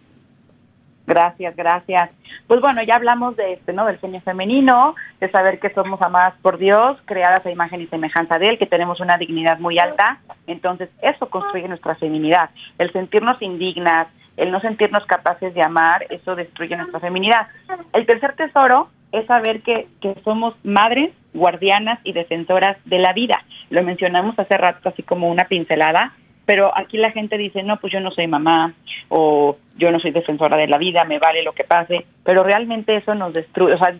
[1.07, 2.09] Gracias, gracias.
[2.47, 3.85] Pues bueno, ya hablamos de este, ¿no?
[3.85, 8.37] Del genio femenino, de saber que somos amadas por Dios, creadas a imagen y semejanza
[8.37, 10.19] de Él, que tenemos una dignidad muy alta.
[10.47, 12.49] Entonces, eso construye nuestra feminidad.
[12.77, 17.47] El sentirnos indignas, el no sentirnos capaces de amar, eso destruye nuestra feminidad.
[17.93, 23.45] El tercer tesoro es saber que, que somos madres, guardianas y defensoras de la vida.
[23.69, 26.13] Lo mencionamos hace rato así como una pincelada,
[26.47, 28.73] pero aquí la gente dice, no, pues yo no soy mamá
[29.09, 32.95] o yo no soy defensora de la vida, me vale lo que pase, pero realmente
[32.95, 33.93] eso nos destruye, o sea,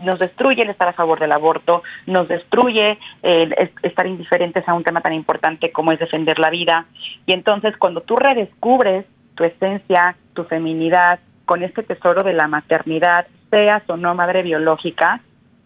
[0.00, 4.84] nos destruye el estar a favor del aborto, nos destruye el estar indiferentes a un
[4.84, 6.86] tema tan importante como es defender la vida.
[7.26, 13.26] Y entonces cuando tú redescubres tu esencia, tu feminidad, con este tesoro de la maternidad,
[13.50, 15.20] seas o no madre biológica,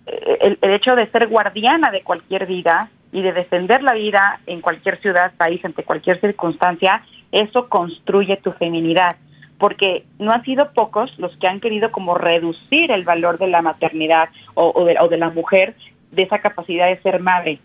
[0.06, 4.40] eh, el, el hecho de ser guardiana de cualquier vida y de defender la vida
[4.46, 7.02] en cualquier ciudad, país, ante cualquier circunstancia,
[7.32, 9.16] eso construye tu feminidad.
[9.58, 13.62] Porque no han sido pocos los que han querido como reducir el valor de la
[13.62, 15.74] maternidad o, de, o de la mujer,
[16.10, 17.58] de esa capacidad de ser madre,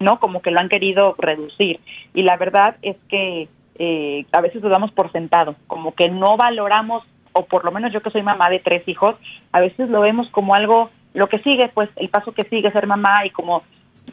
[0.00, 0.18] ¿no?
[0.18, 1.78] Como que lo han querido reducir.
[2.14, 6.38] Y la verdad es que eh, a veces lo damos por sentado, como que no
[6.38, 7.04] valoramos,
[7.34, 9.14] o por lo menos yo que soy mamá de tres hijos,
[9.52, 12.86] a veces lo vemos como algo, lo que sigue, pues el paso que sigue ser
[12.86, 13.62] mamá y como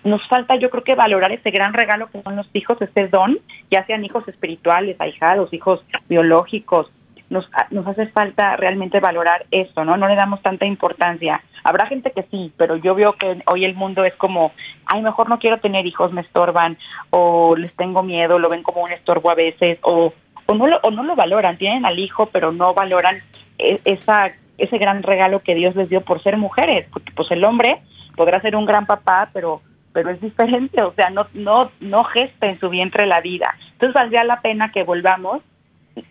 [0.04, 3.40] nos falta yo creo que valorar ese gran regalo que son los hijos, este don,
[3.72, 6.92] ya sean hijos espirituales, ahijados, hijos biológicos,
[7.30, 9.98] nos, nos hace falta realmente valorar eso, ¿no?
[9.98, 11.42] No le damos tanta importancia.
[11.64, 14.52] Habrá gente que sí, pero yo veo que hoy el mundo es como,
[14.86, 16.78] ay, mejor no quiero tener hijos, me estorban,
[17.10, 20.14] o les tengo miedo, lo ven como un estorbo a veces, o,
[20.46, 23.22] o, no, lo, o no lo valoran, tienen al hijo, pero no valoran
[23.58, 24.28] e, esa,
[24.58, 27.82] ese gran regalo que Dios les dio por ser mujeres, porque pues el hombre
[28.16, 29.62] podrá ser un gran papá, pero
[29.94, 33.56] pero es diferente, o sea, no, no, no gesta en su vientre la vida.
[33.74, 35.42] Entonces valdría la pena que volvamos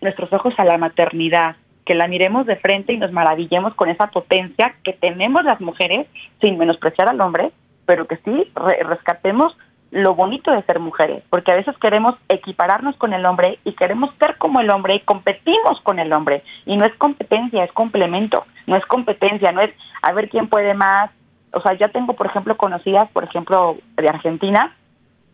[0.01, 4.07] nuestros ojos a la maternidad, que la miremos de frente y nos maravillemos con esa
[4.07, 6.07] potencia que tenemos las mujeres,
[6.39, 7.51] sin menospreciar al hombre,
[7.85, 8.51] pero que sí
[8.83, 9.55] rescatemos
[9.91, 14.09] lo bonito de ser mujeres, porque a veces queremos equipararnos con el hombre y queremos
[14.17, 16.41] ser como el hombre y competimos con el hombre.
[16.65, 20.73] Y no es competencia, es complemento, no es competencia, no es a ver quién puede
[20.73, 21.11] más,
[21.53, 24.75] o sea, ya tengo, por ejemplo, conocidas, por ejemplo, de Argentina,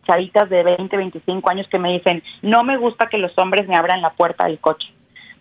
[0.05, 3.75] chavitas de 20, 25 años que me dicen, no me gusta que los hombres me
[3.75, 4.88] abran la puerta del coche,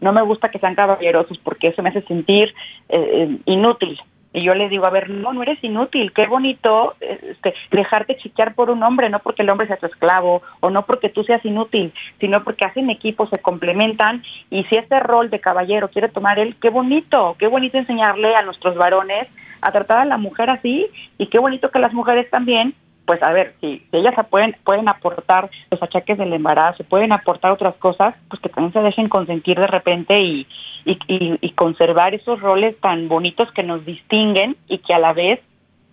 [0.00, 2.54] no me gusta que sean caballerosos porque eso me hace sentir
[2.88, 3.98] eh, inútil.
[4.30, 8.54] Y yo le digo, a ver, no, no eres inútil, qué bonito este, dejarte chiquear
[8.54, 11.42] por un hombre, no porque el hombre sea tu esclavo o no porque tú seas
[11.46, 16.38] inútil, sino porque hacen equipo, se complementan y si ese rol de caballero quiere tomar
[16.38, 19.28] él, qué bonito, qué bonito enseñarle a nuestros varones
[19.60, 20.86] a tratar a la mujer así
[21.18, 22.74] y qué bonito que las mujeres también
[23.08, 27.74] pues a ver, si, ellas pueden, pueden aportar los achaques del embarazo, pueden aportar otras
[27.76, 30.46] cosas, pues que también se dejen consentir de repente y,
[30.84, 35.40] y, y, conservar esos roles tan bonitos que nos distinguen y que a la vez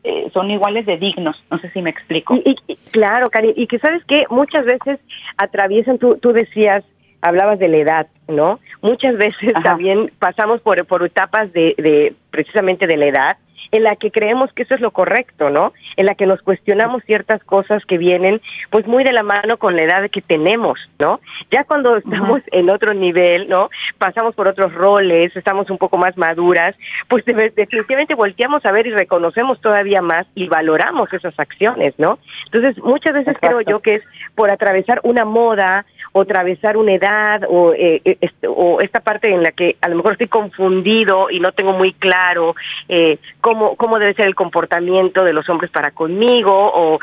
[0.03, 1.41] eh, son iguales de dignos.
[1.49, 2.35] No sé si me explico.
[2.35, 4.99] Y, claro, Cari, y que sabes que muchas veces
[5.37, 6.83] atraviesan, tú, tú decías,
[7.21, 8.59] hablabas de la edad, ¿no?
[8.81, 13.37] Muchas veces también pasamos por, por etapas de, de precisamente de la edad
[13.71, 15.73] en la que creemos que eso es lo correcto, ¿no?
[15.97, 19.75] En la que nos cuestionamos ciertas cosas que vienen pues muy de la mano con
[19.75, 21.19] la edad que tenemos, ¿no?
[21.51, 23.69] Ya cuando estamos en otro nivel, ¿no?
[23.97, 26.75] Pasamos por otros roles, estamos un poco más maduras,
[27.07, 32.19] pues definitivamente volteamos a ver y reconocemos todavía más y valoramos esas acciones, ¿no?
[32.45, 34.01] Entonces, muchas veces creo yo que es
[34.35, 35.85] por atravesar una moda
[36.17, 39.97] o atravesar una edad o, eh, este, o esta parte en la que a lo
[39.97, 42.55] mejor estoy confundido y no tengo muy claro
[42.87, 46.99] eh, cómo, cómo debe ser el comportamiento de los hombres para conmigo o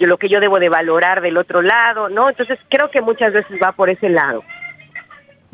[0.00, 2.28] lo que yo debo de valorar del otro lado, ¿no?
[2.30, 4.42] Entonces creo que muchas veces va por ese lado.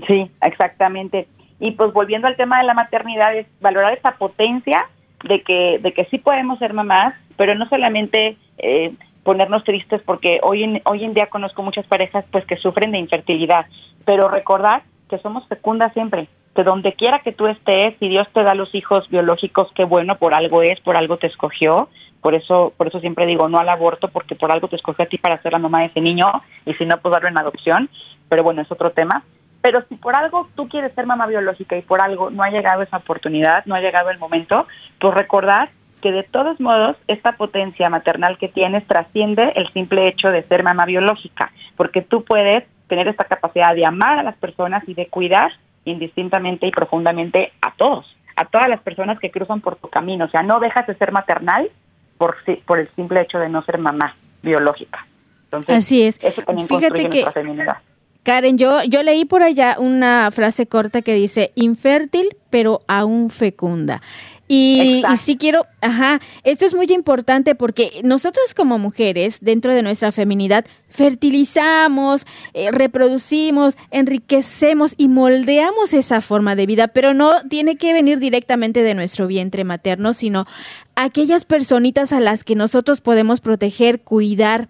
[0.09, 1.29] Sí, exactamente.
[1.61, 4.79] Y pues volviendo al tema de la maternidad, es valorar esa potencia
[5.25, 10.39] de que, de que sí podemos ser mamás, pero no solamente eh, ponernos tristes porque
[10.43, 13.67] hoy en, hoy en día conozco muchas parejas pues que sufren de infertilidad,
[14.05, 18.43] pero recordar que somos fecundas siempre, de donde quiera que tú estés, si Dios te
[18.43, 21.89] da los hijos biológicos, qué bueno, por algo es, por algo te escogió,
[22.21, 25.09] por eso, por eso siempre digo no al aborto, porque por algo te escogió a
[25.09, 26.27] ti para ser la mamá de ese niño,
[26.65, 27.91] y si no, pues darlo en adopción,
[28.29, 29.25] pero bueno, es otro tema.
[29.61, 32.83] Pero si por algo tú quieres ser mamá biológica y por algo no ha llegado
[32.83, 34.67] esa oportunidad, no ha llegado el momento,
[35.01, 35.71] pues recordar
[36.05, 40.63] que de todos modos esta potencia maternal que tienes trasciende el simple hecho de ser
[40.63, 45.07] mamá biológica, porque tú puedes tener esta capacidad de amar a las personas y de
[45.07, 45.51] cuidar
[45.87, 48.05] indistintamente y profundamente a todos,
[48.37, 50.27] a todas las personas que cruzan por tu camino.
[50.27, 51.71] O sea, no dejas de ser maternal
[52.19, 52.37] por,
[52.67, 55.07] por el simple hecho de no ser mamá biológica.
[55.45, 56.23] Entonces, Así es.
[56.23, 57.79] Eso también Fíjate que, feminidad.
[58.25, 64.01] Karen, yo, yo leí por allá una frase corta que dice, infértil pero aún fecunda.
[64.47, 70.13] Y, sí quiero, ajá, esto es muy importante porque nosotras como mujeres, dentro de nuestra
[70.13, 77.95] feminidad, fertilizamos, eh, reproducimos, enriquecemos y moldeamos esa forma de vida, pero no tiene que
[77.95, 80.47] venir directamente de nuestro vientre materno, sino
[80.95, 84.69] aquellas personitas a las que nosotros podemos proteger, cuidar,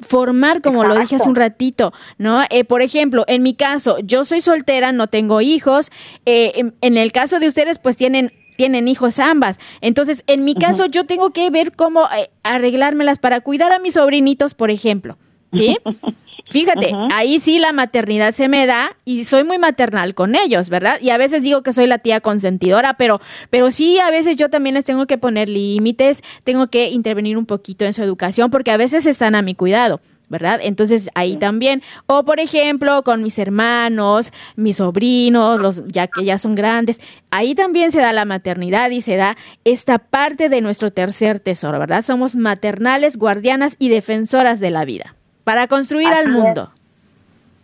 [0.00, 2.42] formar, como lo dije hace un ratito, ¿no?
[2.50, 5.90] Eh, por ejemplo, en mi caso, yo soy soltera, no tengo hijos.
[6.24, 9.60] Eh, en, el caso de ustedes, pues tienen tienen hijos ambas.
[9.80, 13.94] Entonces, en mi caso, yo tengo que ver cómo eh, arreglármelas para cuidar a mis
[13.94, 15.16] sobrinitos, por ejemplo.
[15.52, 15.78] ¿Sí?
[16.50, 20.98] Fíjate, ahí sí la maternidad se me da y soy muy maternal con ellos, ¿verdad?
[21.00, 24.50] Y a veces digo que soy la tía consentidora, pero, pero sí, a veces yo
[24.50, 28.70] también les tengo que poner límites, tengo que intervenir un poquito en su educación porque
[28.72, 30.00] a veces están a mi cuidado.
[30.28, 30.60] ¿Verdad?
[30.62, 36.38] Entonces ahí también, o por ejemplo con mis hermanos, mis sobrinos, los ya que ya
[36.38, 40.90] son grandes, ahí también se da la maternidad y se da esta parte de nuestro
[40.92, 42.02] tercer tesoro, ¿verdad?
[42.02, 45.14] Somos maternales, guardianas y defensoras de la vida
[45.44, 46.70] para construir al mundo.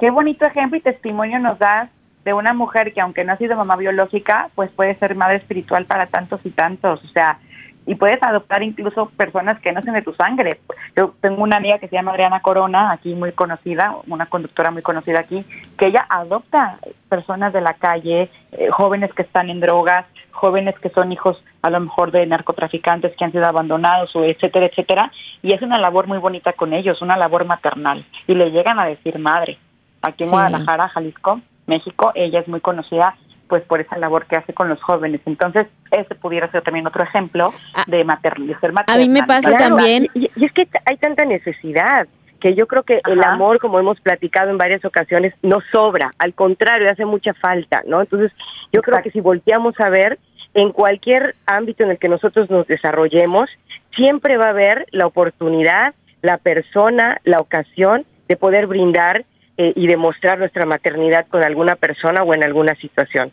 [0.00, 1.90] Qué bonito ejemplo y testimonio nos das
[2.24, 5.84] de una mujer que aunque no ha sido mamá biológica, pues puede ser madre espiritual
[5.84, 7.38] para tantos y tantos, o sea,
[7.86, 10.60] y puedes adoptar incluso personas que no sean de tu sangre.
[10.96, 14.82] Yo tengo una amiga que se llama Adriana Corona, aquí muy conocida, una conductora muy
[14.82, 15.44] conocida aquí,
[15.78, 20.90] que ella adopta personas de la calle, eh, jóvenes que están en drogas, jóvenes que
[20.90, 25.54] son hijos a lo mejor de narcotraficantes que han sido abandonados o etcétera, etcétera, y
[25.54, 29.18] es una labor muy bonita con ellos, una labor maternal, y le llegan a decir
[29.18, 29.58] madre.
[30.02, 33.16] Aquí en Guadalajara, Jalisco, México, ella es muy conocida
[33.48, 35.20] pues por esa labor que hace con los jóvenes.
[35.26, 38.56] Entonces, ese pudiera ser también otro ejemplo ah, de, maternal.
[38.86, 40.08] A mí me pasa también.
[40.14, 42.06] Y, y, es que hay tanta necesidad
[42.40, 46.34] que yo creo que el amor, como hemos platicado en varias ocasiones, no sobra, al
[46.34, 48.02] contrario, hace mucha falta, ¿no?
[48.02, 48.32] Entonces,
[48.70, 50.18] yo creo que si volteamos a ver,
[50.52, 53.48] en cualquier ámbito en el que nosotros nos desarrollemos,
[53.96, 59.24] siempre va a haber la oportunidad, la persona, la ocasión de poder brindar
[59.56, 63.32] eh, y demostrar nuestra maternidad con alguna persona o en alguna situación.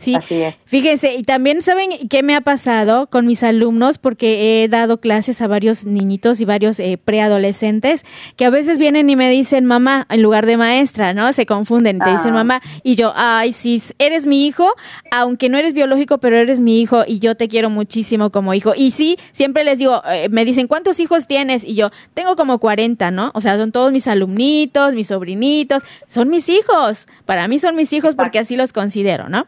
[0.00, 0.16] Sí,
[0.64, 5.42] fíjense, y también saben qué me ha pasado con mis alumnos, porque he dado clases
[5.42, 8.04] a varios niñitos y varios eh, preadolescentes
[8.36, 11.32] que a veces vienen y me dicen mamá en lugar de maestra, ¿no?
[11.34, 12.44] Se confunden, te dicen ah.
[12.44, 14.72] mamá y yo, ay, sí, eres mi hijo,
[15.10, 18.72] aunque no eres biológico, pero eres mi hijo y yo te quiero muchísimo como hijo.
[18.74, 21.62] Y sí, siempre les digo, eh, me dicen, ¿cuántos hijos tienes?
[21.62, 23.30] Y yo, tengo como 40, ¿no?
[23.34, 27.06] O sea, son todos mis alumnitos, mis sobrinitos, son mis hijos.
[27.26, 29.46] Para mí son mis hijos porque así los considero, ¿no?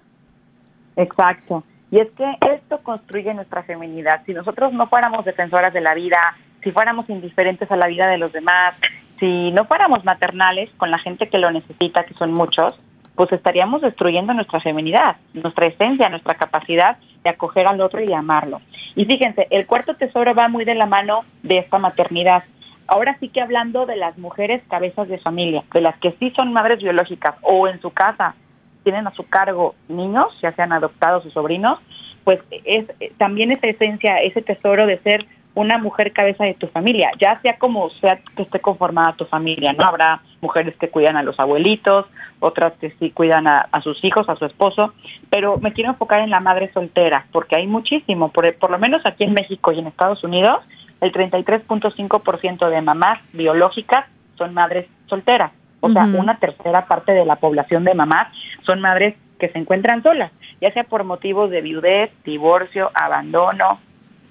[0.96, 1.64] Exacto.
[1.90, 2.24] Y es que
[2.54, 4.22] esto construye nuestra feminidad.
[4.24, 6.18] Si nosotros no fuéramos defensoras de la vida,
[6.62, 8.74] si fuéramos indiferentes a la vida de los demás,
[9.20, 12.80] si no fuéramos maternales con la gente que lo necesita, que son muchos,
[13.14, 18.14] pues estaríamos destruyendo nuestra feminidad, nuestra esencia, nuestra capacidad de acoger al otro y de
[18.14, 18.60] amarlo.
[18.96, 22.42] Y fíjense, el cuarto tesoro va muy de la mano de esta maternidad.
[22.86, 26.52] Ahora sí que hablando de las mujeres cabezas de familia, de las que sí son
[26.52, 28.34] madres biológicas o en su casa
[28.82, 31.78] tienen a su cargo niños, ya sean adoptados o sobrinos,
[32.24, 32.86] pues es
[33.18, 37.58] también esa esencia, ese tesoro de ser una mujer cabeza de tu familia, ya sea
[37.58, 39.86] como sea que esté conformada tu familia, ¿no?
[39.86, 42.06] Habrá mujeres que cuidan a los abuelitos,
[42.40, 44.94] otras que sí cuidan a, sus hijos, a su esposo,
[45.30, 49.02] pero me quiero enfocar en la madre soltera, porque hay muchísimo, por, por lo menos
[49.04, 50.64] aquí en México y en Estados Unidos,
[51.00, 54.06] el 33.5% de mamás biológicas
[54.36, 55.52] son madres solteras,
[55.84, 58.28] o sea, una tercera parte de la población de mamás
[58.64, 60.30] son madres que se encuentran solas,
[60.60, 63.80] ya sea por motivos de viudez, divorcio, abandono,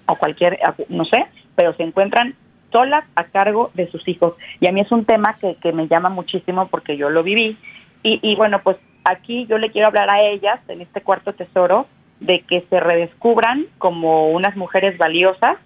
[0.07, 1.25] o cualquier, no sé,
[1.55, 2.35] pero se encuentran
[2.71, 4.35] solas a cargo de sus hijos.
[4.61, 7.57] Y a mí es un tema que, que me llama muchísimo porque yo lo viví.
[8.01, 11.87] Y, y bueno, pues aquí yo le quiero hablar a ellas en este cuarto tesoro
[12.21, 15.57] de que se redescubran como unas mujeres valiosas,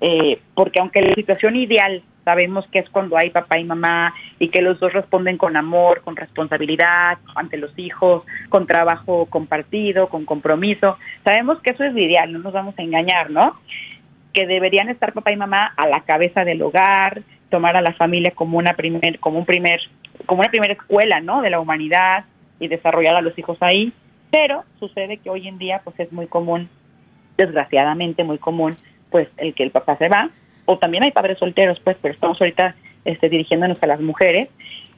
[0.00, 4.50] eh, porque aunque la situación ideal sabemos que es cuando hay papá y mamá y
[4.50, 10.26] que los dos responden con amor, con responsabilidad ante los hijos, con trabajo compartido, con
[10.26, 10.98] compromiso.
[11.24, 13.58] Sabemos que eso es ideal, no nos vamos a engañar, ¿no?
[14.34, 18.32] Que deberían estar papá y mamá a la cabeza del hogar, tomar a la familia
[18.32, 19.80] como una primer, como un primer,
[20.26, 21.40] como una primera escuela, ¿no?
[21.40, 22.26] De la humanidad
[22.60, 23.90] y desarrollar a los hijos ahí.
[24.30, 26.68] Pero sucede que hoy en día, pues es muy común,
[27.38, 28.74] desgraciadamente muy común,
[29.08, 30.28] pues el que el papá se va
[30.70, 32.74] o también hay padres solteros, pues, pero estamos ahorita
[33.06, 34.48] este, dirigiéndonos a las mujeres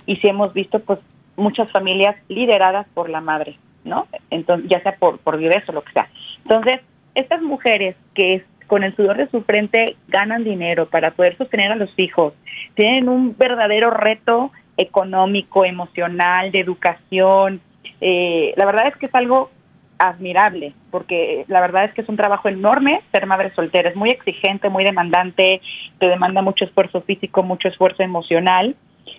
[0.04, 0.98] y sí hemos visto, pues,
[1.36, 4.08] muchas familias lideradas por la madre, ¿no?
[4.30, 6.08] Entonces, ya sea por, por o lo que sea.
[6.42, 6.80] Entonces,
[7.14, 11.76] estas mujeres que con el sudor de su frente ganan dinero para poder sostener a
[11.76, 12.34] los hijos,
[12.74, 17.60] tienen un verdadero reto económico, emocional, de educación.
[18.00, 19.52] Eh, la verdad es que es algo
[20.00, 24.10] admirable, porque la verdad es que es un trabajo enorme ser madre soltera, es muy
[24.10, 25.60] exigente, muy demandante,
[25.98, 28.74] te demanda mucho esfuerzo físico, mucho esfuerzo emocional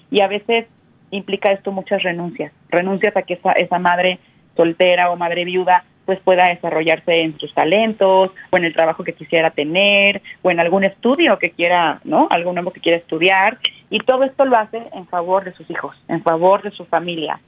[0.10, 0.66] y a veces
[1.12, 4.20] implica esto muchas renuncias, renuncias a que esa, esa madre
[4.56, 9.14] soltera o madre viuda pues pueda desarrollarse en sus talentos o en el trabajo que
[9.14, 12.28] quisiera tener o en algún estudio que quiera, ¿no?
[12.32, 13.60] Algo nuevo que quiera estudiar
[13.90, 17.40] y todo esto lo hace en favor de sus hijos, en favor de su familia.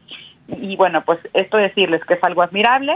[0.48, 2.94] Y bueno, pues esto decirles que es algo admirable,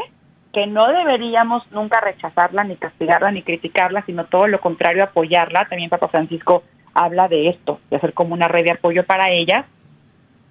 [0.53, 5.67] que no deberíamos nunca rechazarla, ni castigarla, ni criticarla, sino todo lo contrario, apoyarla.
[5.69, 9.65] También Papa Francisco habla de esto, de hacer como una red de apoyo para ella.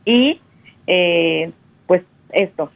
[0.04, 0.40] Y
[0.86, 1.50] eh,
[1.86, 2.70] pues esto,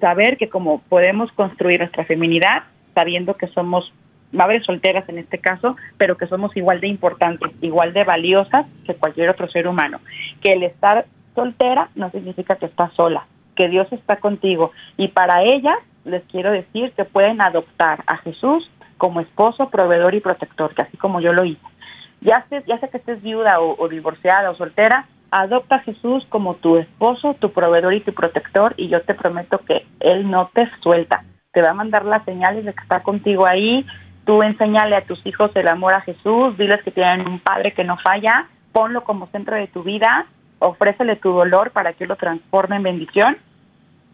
[0.00, 3.92] saber que como podemos construir nuestra feminidad, sabiendo que somos
[4.32, 8.94] madres solteras en este caso, pero que somos igual de importantes, igual de valiosas que
[8.94, 10.00] cualquier otro ser humano.
[10.42, 14.72] Que el estar soltera no significa que estás sola, que Dios está contigo.
[14.96, 18.70] Y para ella les quiero decir que pueden adoptar a Jesús
[19.00, 21.60] como esposo, proveedor y protector, que así como yo lo hice.
[22.20, 26.76] Ya ya sé que estés viuda o, divorciada o soltera, adopta a Jesús como tu
[26.76, 31.24] esposo, tu proveedor y tu protector y yo te prometo que Él no te suelta.
[31.52, 33.86] Te va a mandar las señales de que está contigo ahí.
[34.24, 37.84] Tú enséñale a tus hijos el amor a Jesús, diles que tienen un Padre que
[37.84, 40.26] no falla, ponlo como centro de tu vida,
[40.58, 43.38] ofrécele tu dolor para que lo transforme en bendición.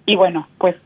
[0.06, 0.76] Y bueno, pues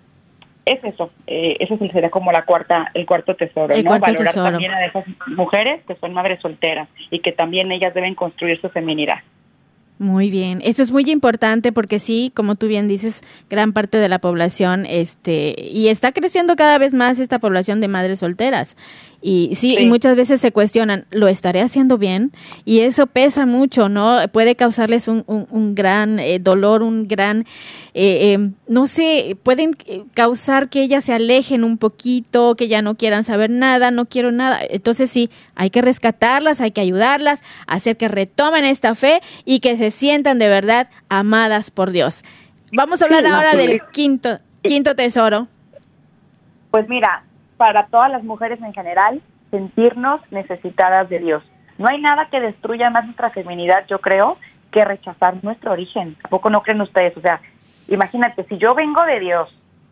[0.65, 3.99] es eso, eh, eso sería como la cuarta, el cuarto tesoro, ¿no?
[3.99, 8.61] Valorar también a esas mujeres que son madres solteras y que también ellas deben construir
[8.61, 9.19] su feminidad.
[10.01, 13.21] Muy bien, eso es muy importante porque sí, como tú bien dices,
[13.51, 17.89] gran parte de la población, este, y está creciendo cada vez más esta población de
[17.89, 18.79] madres solteras.
[19.23, 22.33] Y sí, y muchas veces se cuestionan, ¿lo estaré haciendo bien?
[22.65, 24.19] Y eso pesa mucho, ¿no?
[24.33, 27.45] Puede causarles un, un, gran eh, dolor, un gran,
[27.93, 32.81] eh, em, no sé, pueden eh, causar que ellas se alejen un poquito, que ya
[32.81, 34.59] no quieran saber nada, no quiero nada.
[34.71, 39.77] Entonces sí, hay que rescatarlas, hay que ayudarlas, hacer que retomen esta fe y que
[39.77, 42.25] se sientan de verdad amadas por Dios.
[42.73, 45.49] Vamos a hablar ahora del quinto, quinto tesoro.
[46.71, 47.25] Pues mira,
[47.57, 49.21] para todas las mujeres en general
[49.51, 51.43] sentirnos necesitadas de Dios.
[51.79, 54.39] No hay nada que destruya más nuestra feminidad, yo creo,
[54.71, 56.15] que rechazar nuestro origen.
[56.23, 57.17] Tampoco no creen ustedes?
[57.17, 57.41] O sea,
[57.89, 59.49] imagínate, si yo vengo de Dios,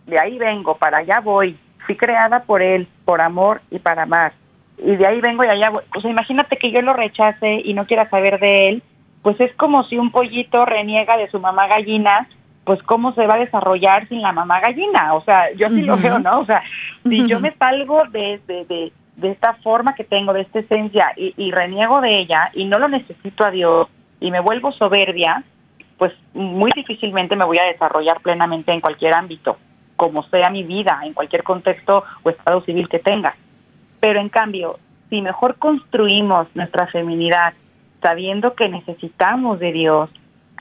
[0.06, 4.32] de ahí vengo, para allá voy, fui creada por Él, por amor y para amar,
[4.78, 5.82] y de ahí vengo y allá voy.
[5.96, 8.82] O sea, imagínate que yo lo rechace y no quiera saber de Él,
[9.28, 12.26] pues es como si un pollito reniega de su mamá gallina
[12.64, 15.12] pues cómo se va a desarrollar sin la mamá gallina.
[15.12, 16.40] O sea, yo sí lo veo, ¿no?
[16.40, 16.62] O sea,
[17.04, 21.50] si yo me salgo de, de, de, esta forma que tengo, de esta esencia, y,
[21.50, 25.44] reniego de ella, y no lo necesito a Dios, y me vuelvo soberbia,
[25.98, 29.58] pues muy difícilmente me voy a desarrollar plenamente en cualquier ámbito,
[29.96, 33.36] como sea mi vida, en cualquier contexto o estado civil que tenga.
[34.00, 34.78] Pero en cambio,
[35.10, 37.52] si mejor construimos nuestra feminidad
[38.02, 40.10] sabiendo que necesitamos de Dios,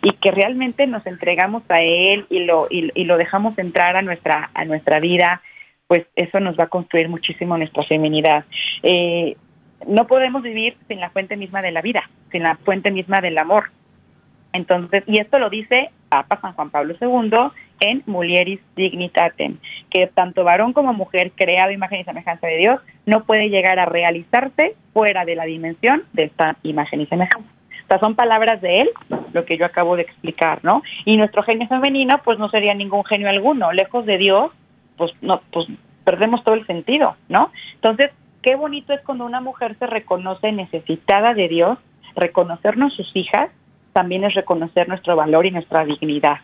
[0.01, 4.49] y que realmente nos entregamos a Él y lo, y, lo dejamos entrar a nuestra,
[4.53, 5.41] a nuestra vida,
[5.87, 8.45] pues eso nos va a construir muchísimo nuestra feminidad.
[8.83, 9.35] Eh,
[9.87, 13.37] no podemos vivir sin la fuente misma de la vida, sin la fuente misma del
[13.37, 13.71] amor.
[14.53, 17.31] Entonces, y esto lo dice Papa San Juan Pablo II
[17.79, 19.57] en Mulieris Dignitatem,
[19.89, 23.85] que tanto varón como mujer creado imagen y semejanza de Dios no puede llegar a
[23.85, 27.49] realizarse fuera de la dimensión de esta imagen y semejanza.
[27.83, 28.89] O sea, son palabras de él,
[29.31, 30.81] lo que yo acabo de explicar, ¿no?
[31.05, 33.71] Y nuestro genio femenino, pues no sería ningún genio alguno.
[33.71, 34.51] Lejos de Dios,
[34.97, 35.67] pues no, pues
[36.03, 37.51] perdemos todo el sentido, ¿no?
[37.75, 41.77] Entonces, qué bonito es cuando una mujer se reconoce necesitada de Dios,
[42.15, 43.49] reconocernos sus hijas,
[43.97, 46.37] también es reconocer nuestro valor y nuestra dignidad.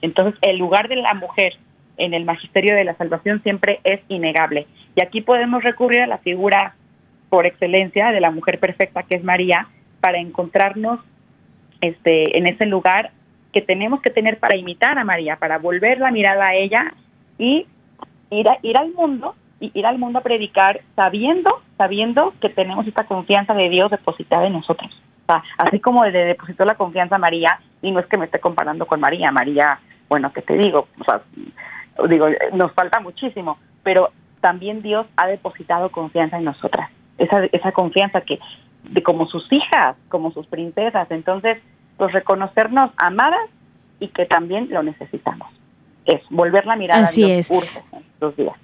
[0.00, 1.52] Entonces, el lugar de la mujer
[1.98, 4.66] en el magisterio de la salvación siempre es innegable.
[4.96, 6.74] Y aquí podemos recurrir a la figura
[7.28, 9.68] por excelencia de la mujer perfecta que es María
[10.00, 11.00] para encontrarnos
[11.82, 13.10] este en ese lugar
[13.52, 16.94] que tenemos que tener para imitar a María, para volver la mirada a ella
[17.36, 17.66] y
[18.30, 23.04] ir, ir al mundo y ir al mundo a predicar sabiendo, sabiendo que tenemos esta
[23.04, 24.90] confianza de Dios depositada en nosotros.
[25.58, 28.86] Así como le depositó la confianza a María, y no es que me esté comparando
[28.86, 29.78] con María, María,
[30.08, 30.88] bueno, ¿qué te digo?
[30.98, 31.22] O sea,
[32.08, 34.10] digo, nos falta muchísimo, pero
[34.40, 36.90] también Dios ha depositado confianza en nosotras.
[37.18, 38.38] Esa, esa confianza que,
[38.84, 41.10] de como sus hijas, como sus princesas.
[41.10, 41.58] Entonces,
[41.96, 43.50] pues reconocernos amadas
[43.98, 45.48] y que también lo necesitamos.
[46.06, 47.84] Es volver la mirada Así a Dios es.
[48.14, 48.56] estos días.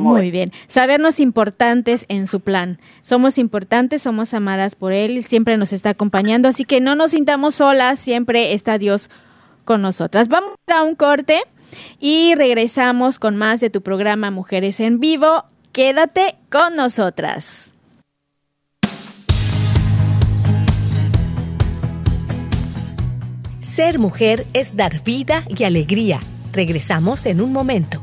[0.00, 0.52] Muy bien.
[0.68, 2.78] Sabernos importantes en su plan.
[3.02, 7.56] Somos importantes, somos amadas por Él, siempre nos está acompañando, así que no nos sintamos
[7.56, 9.10] solas, siempre está Dios
[9.64, 10.28] con nosotras.
[10.28, 11.42] Vamos a un corte
[12.00, 15.44] y regresamos con más de tu programa Mujeres en Vivo.
[15.72, 17.72] Quédate con nosotras.
[23.60, 26.20] Ser mujer es dar vida y alegría.
[26.52, 28.02] Regresamos en un momento.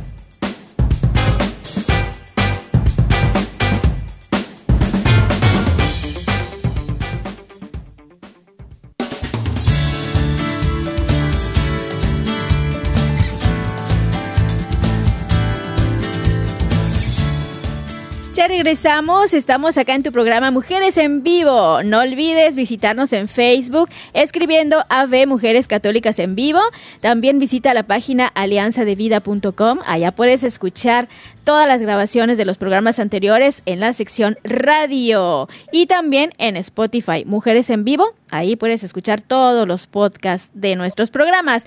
[18.51, 21.83] Regresamos, estamos acá en tu programa Mujeres en Vivo.
[21.83, 26.59] No olvides visitarnos en Facebook escribiendo AV Mujeres Católicas en Vivo.
[26.99, 29.79] También visita la página alianzadevida.com.
[29.85, 31.07] Allá puedes escuchar
[31.45, 37.23] todas las grabaciones de los programas anteriores en la sección radio y también en Spotify
[37.25, 38.13] Mujeres en Vivo.
[38.31, 41.65] Ahí puedes escuchar todos los podcasts de nuestros programas.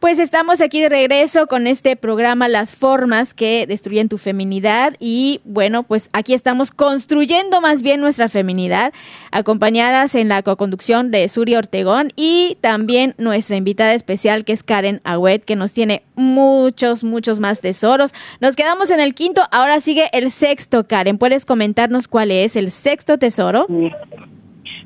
[0.00, 5.42] Pues estamos aquí de regreso con este programa Las formas que destruyen tu feminidad y
[5.44, 8.94] bueno, pues aquí estamos construyendo más bien nuestra feminidad,
[9.30, 15.02] acompañadas en la co-conducción de Suri Ortegón y también nuestra invitada especial que es Karen
[15.04, 18.14] Agüet, que nos tiene muchos, muchos más tesoros.
[18.40, 21.18] Nos quedamos en el quinto, ahora sigue el sexto, Karen.
[21.18, 23.66] ¿Puedes comentarnos cuál es el sexto tesoro?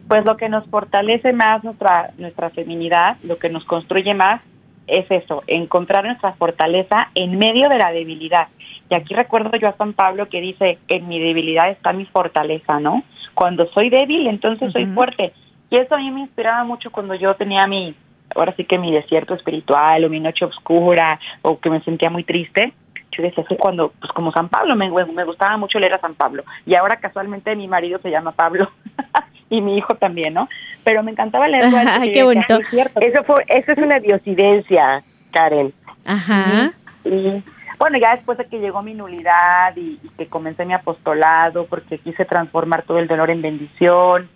[0.08, 4.42] Pues lo que nos fortalece más nuestra, nuestra feminidad, lo que nos construye más
[4.86, 8.48] es eso, encontrar nuestra fortaleza en medio de la debilidad.
[8.90, 12.80] Y aquí recuerdo yo a San Pablo que dice, en mi debilidad está mi fortaleza,
[12.80, 13.02] ¿no?
[13.34, 15.32] Cuando soy débil, entonces soy fuerte.
[15.70, 17.94] Y eso a mí me inspiraba mucho cuando yo tenía mi,
[18.36, 22.24] ahora sí que mi desierto espiritual o mi noche oscura o que me sentía muy
[22.24, 22.72] triste.
[23.16, 26.14] Yo decía, eso cuando, pues como San Pablo, me, me gustaba mucho leer a San
[26.14, 26.44] Pablo.
[26.66, 28.70] Y ahora casualmente mi marido se llama Pablo.
[29.56, 30.48] y mi hijo también, ¿no?
[30.82, 31.64] Pero me encantaba leer.
[31.88, 32.58] Ay, qué bonito.
[33.00, 35.02] Eso fue, eso es una diosidencia,
[35.32, 35.72] Karen.
[36.04, 36.72] Ajá.
[37.04, 37.42] Y,
[37.78, 42.24] bueno, ya después de que llegó mi nulidad y, que comencé mi apostolado, porque quise
[42.24, 44.28] transformar todo el dolor en bendición,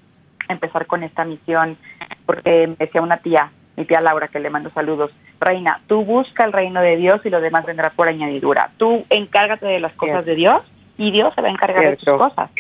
[0.48, 1.76] empezar con esta misión,
[2.24, 5.10] porque me decía una tía, mi tía Laura, que le mando saludos.
[5.40, 8.70] Reina, tú busca el reino de Dios y lo demás vendrá por añadidura.
[8.76, 10.62] Tú encárgate de las cosas de Dios
[10.96, 12.50] y Dios se va a encargar de tus cosas.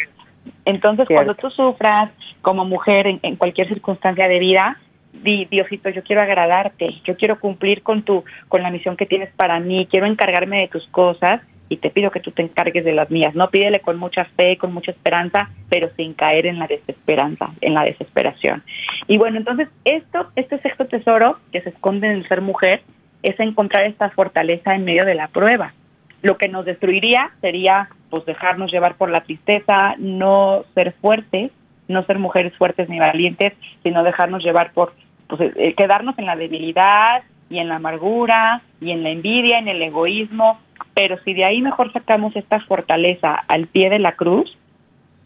[0.64, 2.10] Entonces, cuando tú sufras
[2.42, 4.78] como mujer en, cualquier circunstancia de vida,
[5.12, 9.30] di, Diosito, yo quiero agradarte, yo quiero cumplir con tu, con la misión que tienes
[9.34, 12.94] para mí, quiero encargarme de tus cosas y te pido que tú te encargues de
[12.94, 13.34] las mías.
[13.34, 17.74] No pídele con mucha fe, con mucha esperanza, pero sin caer en la desesperanza, en
[17.74, 18.62] la desesperación.
[19.06, 22.82] Y bueno, entonces esto, este sexto tesoro que se esconde en el ser mujer
[23.22, 25.74] es encontrar esta fortaleza en medio de la prueba.
[26.22, 31.52] Lo que nos destruiría sería pues dejarnos llevar por la tristeza, no ser fuertes,
[31.88, 34.94] no ser mujeres fuertes ni valientes, sino dejarnos llevar por
[35.26, 39.68] pues, eh, quedarnos en la debilidad y en la amargura y en la envidia, en
[39.68, 40.58] el egoísmo,
[40.94, 44.56] pero si de ahí mejor sacamos esta fortaleza al pie de la cruz,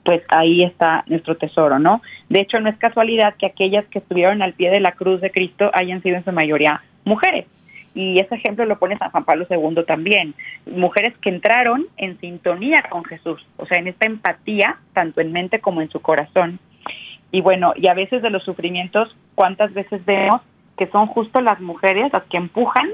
[0.05, 2.03] pues ahí está nuestro tesoro, ¿no?
[2.28, 5.30] De hecho, no es casualidad que aquellas que estuvieron al pie de la cruz de
[5.30, 7.47] Cristo hayan sido en su mayoría mujeres.
[7.95, 10.34] Y ese ejemplo lo pone San Juan Pablo II también.
[10.66, 15.61] Mujeres que entraron en sintonía con Jesús, o sea, en esta empatía, tanto en mente
[15.61, 16.59] como en su corazón.
[17.30, 20.40] Y bueno, y a veces de los sufrimientos, ¿cuántas veces vemos
[20.76, 22.88] que son justo las mujeres las que empujan,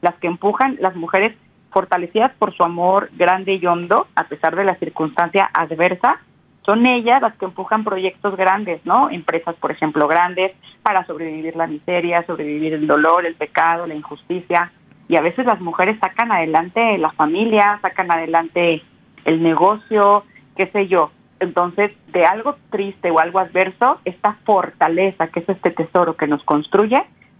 [0.00, 1.36] las que empujan, las mujeres
[1.72, 6.20] fortalecidas por su amor grande y hondo, a pesar de la circunstancia adversa,
[6.64, 9.10] son ellas las que empujan proyectos grandes, ¿no?
[9.10, 10.52] Empresas, por ejemplo, grandes
[10.82, 14.70] para sobrevivir la miseria, sobrevivir el dolor, el pecado, la injusticia.
[15.08, 18.82] Y a veces las mujeres sacan adelante la familia, sacan adelante
[19.24, 20.24] el negocio,
[20.56, 21.10] qué sé yo.
[21.40, 26.44] Entonces, de algo triste o algo adverso, esta fortaleza, que es este tesoro que nos
[26.44, 26.98] construye,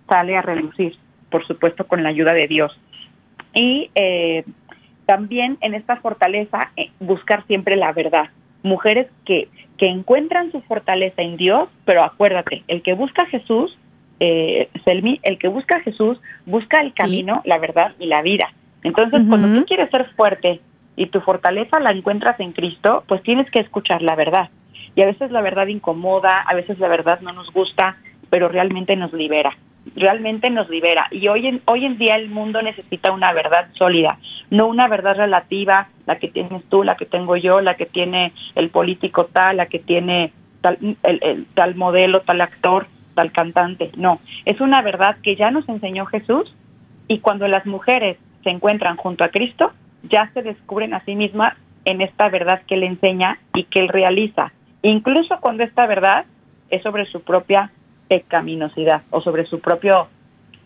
[0.08, 0.96] sale a relucir,
[1.30, 2.76] por supuesto, con la ayuda de Dios.
[3.54, 4.44] Y eh,
[5.04, 8.30] también en esta fortaleza, eh, buscar siempre la verdad
[8.62, 9.48] mujeres que,
[9.78, 13.76] que encuentran su fortaleza en Dios, pero acuérdate, el que busca a Jesús,
[14.20, 18.52] eh, Selmi, el que busca a Jesús busca el camino, la verdad y la vida.
[18.82, 20.60] Entonces, cuando tú quieres ser fuerte
[20.96, 24.50] y tu fortaleza la encuentras en Cristo, pues tienes que escuchar la verdad.
[24.94, 27.96] Y a veces la verdad incomoda, a veces la verdad no nos gusta,
[28.28, 29.56] pero realmente nos libera
[29.96, 31.06] realmente nos libera.
[31.10, 34.18] Y hoy en, hoy en día el mundo necesita una verdad sólida,
[34.50, 38.32] no una verdad relativa, la que tienes tú, la que tengo yo, la que tiene
[38.54, 43.90] el político tal, la que tiene tal, el, tal modelo, tal actor, tal cantante.
[43.96, 46.54] No, es una verdad que ya nos enseñó Jesús
[47.08, 49.72] y cuando las mujeres se encuentran junto a Cristo,
[50.04, 51.54] ya se descubren a sí mismas
[51.84, 54.52] en esta verdad que él enseña y que él realiza,
[54.82, 56.24] incluso cuando esta verdad
[56.70, 57.70] es sobre su propia
[58.10, 60.08] pecaminosidad o sobre su propio,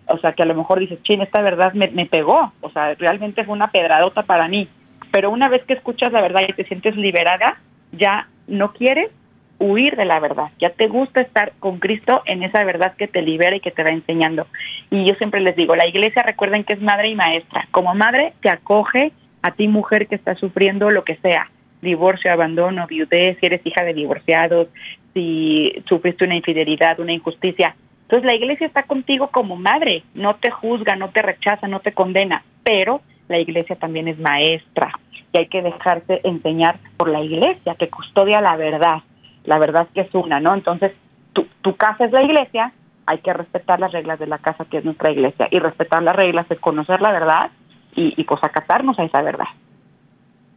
[0.06, 3.44] o sea, que a lo mejor dices, chin, esta verdad me, pegó, o sea, realmente
[3.44, 4.66] fue una pedradota para mí,
[5.12, 7.58] pero una vez que escuchas la verdad y te sientes liberada,
[7.92, 9.10] ya no quieres
[9.58, 13.20] huir de la verdad, ya te gusta estar con Cristo en esa verdad que te
[13.20, 14.46] libera y que te va enseñando.
[14.90, 17.68] Y yo siempre les digo, la iglesia recuerden que es madre y maestra.
[17.70, 21.50] Como madre te acoge a ti mujer que está sufriendo lo que sea,
[21.82, 24.68] divorcio, abandono, viudez, si eres hija de divorciados,
[25.14, 27.74] si sufriste una infidelidad, una injusticia.
[28.02, 31.92] Entonces la iglesia está contigo como madre, no te juzga, no te rechaza, no te
[31.92, 34.92] condena, pero la iglesia también es maestra
[35.32, 38.98] y hay que dejarse enseñar por la iglesia que custodia la verdad,
[39.44, 40.54] la verdad que es una, ¿no?
[40.54, 40.92] Entonces
[41.32, 42.72] tu, tu casa es la iglesia,
[43.06, 46.14] hay que respetar las reglas de la casa que es nuestra iglesia y respetar las
[46.14, 47.50] reglas es conocer la verdad
[47.96, 49.46] y, y pues acatarnos a esa verdad.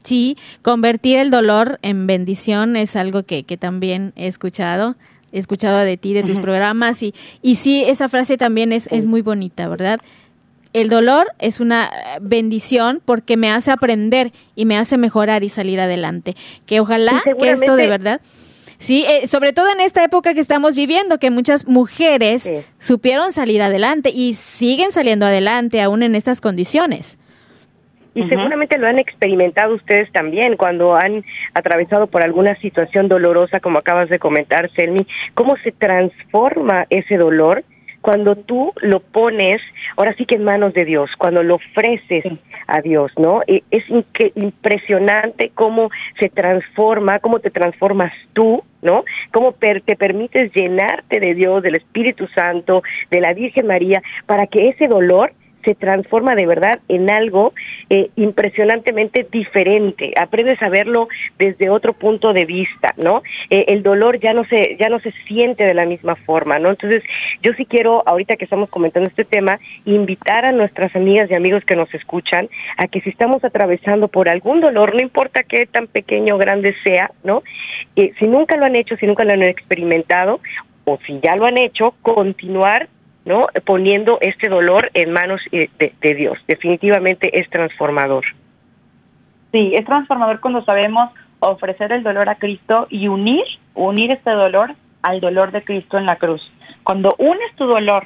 [0.03, 4.95] Sí, convertir el dolor en bendición es algo que, que también he escuchado
[5.31, 9.03] he escuchado de ti, de tus programas, y, y sí, esa frase también es, es
[9.03, 9.99] muy bonita, ¿verdad?
[10.73, 11.91] El dolor es una
[12.21, 16.35] bendición porque me hace aprender y me hace mejorar y salir adelante.
[16.65, 18.21] Que ojalá que esto de verdad...
[18.79, 23.59] Sí, eh, sobre todo en esta época que estamos viviendo, que muchas mujeres supieron salir
[23.63, 27.17] adelante y siguen saliendo adelante aún en estas condiciones.
[28.17, 33.77] Y seguramente lo han experimentado ustedes también cuando han atravesado por alguna situación dolorosa, como
[33.77, 35.05] acabas de comentar, Selmi,
[35.35, 37.63] cómo se transforma ese dolor
[38.01, 39.61] cuando tú lo pones,
[39.97, 42.23] ahora sí que en manos de Dios, cuando lo ofreces
[42.65, 43.41] a Dios, ¿no?
[43.47, 43.83] Es
[44.35, 45.89] impresionante cómo
[46.19, 49.03] se transforma, cómo te transformas tú, ¿no?
[49.31, 54.69] Cómo te permites llenarte de Dios, del Espíritu Santo, de la Virgen María, para que
[54.69, 55.33] ese dolor
[55.67, 57.53] se transforma de verdad en algo
[57.89, 60.13] eh, impresionantemente diferente.
[60.17, 63.21] Aprendes a verlo desde otro punto de vista, ¿no?
[63.49, 66.69] Eh, el dolor ya no se ya no se siente de la misma forma, ¿no?
[66.69, 67.03] Entonces,
[67.43, 71.65] yo sí quiero ahorita que estamos comentando este tema invitar a nuestras amigas y amigos
[71.65, 72.47] que nos escuchan
[72.77, 76.75] a que si estamos atravesando por algún dolor, no importa qué tan pequeño o grande
[76.85, 77.43] sea, ¿no?
[77.97, 80.39] Eh, si nunca lo han hecho, si nunca lo han experimentado
[80.85, 82.87] o si ya lo han hecho, continuar
[83.27, 83.45] ¿no?
[83.65, 86.37] Poniendo este dolor en manos de, de Dios.
[86.47, 88.23] Definitivamente es transformador.
[89.51, 93.43] Sí, es transformador cuando sabemos ofrecer el dolor a Cristo y unir,
[93.75, 94.73] unir este dolor
[95.03, 96.41] al dolor de Cristo en la cruz.
[96.83, 98.03] Cuando unes tu dolor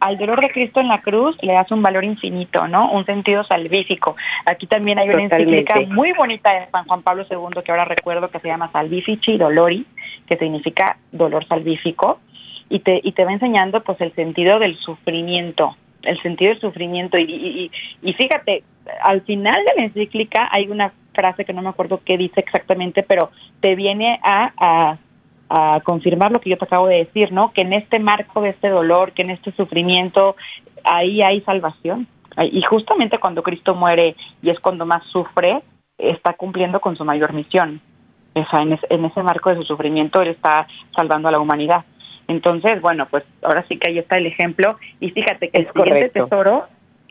[0.00, 2.90] al dolor de Cristo en la cruz, le das un valor infinito, ¿no?
[2.90, 4.16] Un sentido salvífico.
[4.46, 8.30] Aquí también hay una encíclica muy bonita de San Juan Pablo II, que ahora recuerdo
[8.30, 9.84] que se llama Salvifici Dolori,
[10.26, 12.20] que significa dolor salvífico,
[12.72, 17.20] y te, y te va enseñando pues el sentido del sufrimiento, el sentido del sufrimiento.
[17.20, 17.70] Y,
[18.00, 18.64] y, fíjate,
[19.04, 23.02] al final de la encíclica hay una frase que no me acuerdo qué dice exactamente,
[23.02, 24.96] pero te viene a,
[25.50, 27.52] a confirmar lo que yo te acabo de decir, ¿no?
[27.52, 30.34] Que en este marco de este dolor, que en este sufrimiento,
[30.82, 32.06] ahí hay salvación.
[32.40, 35.62] Y justamente cuando Cristo muere y es cuando más sufre,
[35.98, 37.82] está cumpliendo con su mayor misión.
[38.34, 40.66] O sea, en, en ese marco de su sufrimiento, Él está
[40.96, 41.84] salvando a la humanidad.
[42.28, 44.76] Entonces, bueno, pues ahora sí que ahí está el ejemplo.
[45.00, 46.66] Y fíjate que el siguiente tesoro,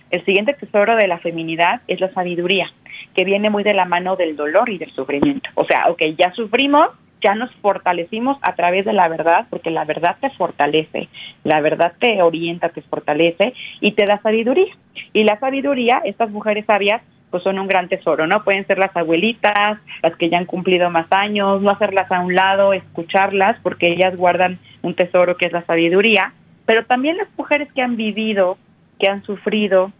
[0.09, 2.71] el siguiente tesoro de la feminidad es la sabiduría,
[3.15, 5.49] que viene muy de la mano del dolor y del sufrimiento.
[5.55, 6.89] O sea, ok, ya sufrimos,
[7.23, 11.07] ya nos fortalecimos a través de la verdad, porque la verdad te fortalece,
[11.43, 14.73] la verdad te orienta, te fortalece y te da sabiduría.
[15.13, 18.43] Y la sabiduría, estas mujeres sabias, pues son un gran tesoro, ¿no?
[18.43, 22.35] Pueden ser las abuelitas, las que ya han cumplido más años, no hacerlas a un
[22.35, 26.33] lado, escucharlas, porque ellas guardan un tesoro que es la sabiduría,
[26.65, 28.57] pero también las mujeres que han vivido,
[28.99, 29.91] que han sufrido,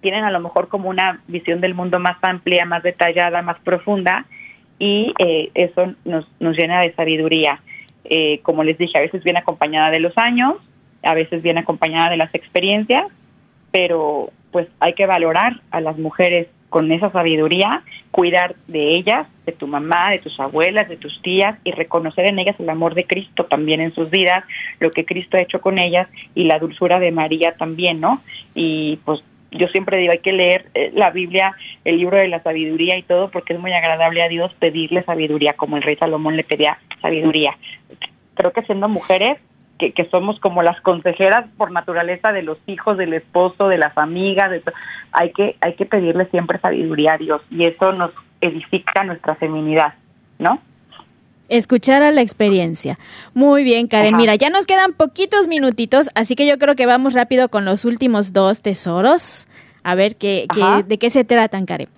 [0.00, 4.26] tienen a lo mejor como una visión del mundo más amplia, más detallada, más profunda,
[4.78, 7.60] y eh, eso nos, nos llena de sabiduría.
[8.04, 10.56] Eh, como les dije, a veces viene acompañada de los años,
[11.04, 13.06] a veces viene acompañada de las experiencias,
[13.70, 19.52] pero pues hay que valorar a las mujeres con esa sabiduría, cuidar de ellas, de
[19.52, 23.04] tu mamá, de tus abuelas, de tus tías y reconocer en ellas el amor de
[23.04, 24.42] Cristo también en sus vidas,
[24.80, 28.22] lo que Cristo ha hecho con ellas y la dulzura de María también, ¿no?
[28.54, 29.20] Y pues
[29.50, 31.52] yo siempre digo, hay que leer eh, la Biblia,
[31.84, 35.52] el libro de la sabiduría y todo, porque es muy agradable a Dios pedirle sabiduría,
[35.52, 37.54] como el rey Salomón le pedía sabiduría.
[38.32, 39.36] Creo que siendo mujeres,
[39.78, 43.96] que, que somos como las consejeras por naturaleza de los hijos, del esposo, de las
[43.98, 44.62] amigas, de
[45.12, 49.94] hay que hay que pedirle siempre sabiduría a Dios y eso nos edifica nuestra feminidad,
[50.38, 50.60] ¿no?
[51.48, 52.98] escuchar a la experiencia.
[53.34, 54.16] Muy bien, Karen.
[54.16, 57.84] Mira, ya nos quedan poquitos minutitos, así que yo creo que vamos rápido con los
[57.84, 59.48] últimos dos tesoros.
[59.84, 61.88] A ver qué, qué, de qué se tratan, Karen.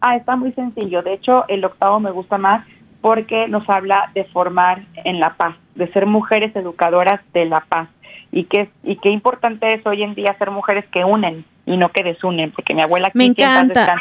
[0.00, 1.02] Ah, está muy sencillo.
[1.02, 2.66] De hecho, el octavo me gusta más
[3.06, 7.88] porque nos habla de formar en la paz, de ser mujeres educadoras de la paz.
[8.32, 11.90] Y qué, y qué importante es hoy en día ser mujeres que unen y no
[11.90, 13.12] que desunen, porque mi abuela...
[13.14, 13.94] Me encanta.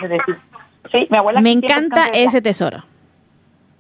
[0.92, 1.40] sí, mi abuela...
[1.40, 2.80] Me encanta ese tesoro.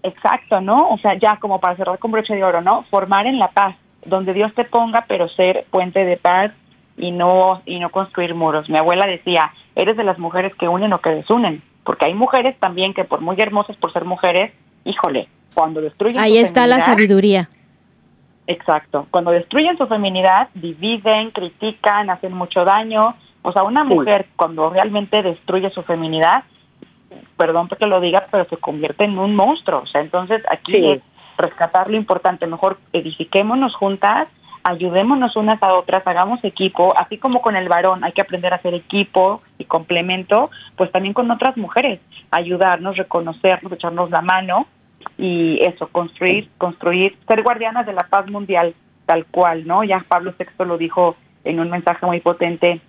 [0.03, 0.89] Exacto, ¿no?
[0.89, 2.83] O sea, ya como para cerrar con broche de oro, ¿no?
[2.91, 6.51] Formar en la paz, donde Dios te ponga, pero ser puente de paz
[6.97, 8.69] y no y no construir muros.
[8.69, 12.55] Mi abuela decía, eres de las mujeres que unen o que desunen, porque hay mujeres
[12.59, 14.53] también que por muy hermosas por ser mujeres,
[14.85, 17.49] híjole, cuando destruyen Ahí está la sabiduría.
[18.47, 23.01] Exacto, cuando destruyen su feminidad, dividen, critican, hacen mucho daño.
[23.41, 26.43] O sea, una mujer cuando realmente destruye su feminidad,
[27.37, 29.81] perdón porque lo diga, pero se convierte en un monstruo.
[29.81, 31.01] O sea, entonces aquí es
[31.37, 32.45] rescatar lo importante.
[32.45, 34.27] Mejor edifiquémonos juntas,
[34.63, 38.57] ayudémonos unas a otras, hagamos equipo, así como con el varón hay que aprender a
[38.57, 41.99] hacer equipo y complemento, pues también con otras mujeres,
[42.31, 44.67] ayudarnos, reconocernos, echarnos la mano
[45.17, 48.73] y eso, construir, construir, ser guardianas de la paz mundial
[49.05, 49.83] tal cual, ¿no?
[49.83, 52.81] Ya Pablo VI lo dijo en un mensaje muy potente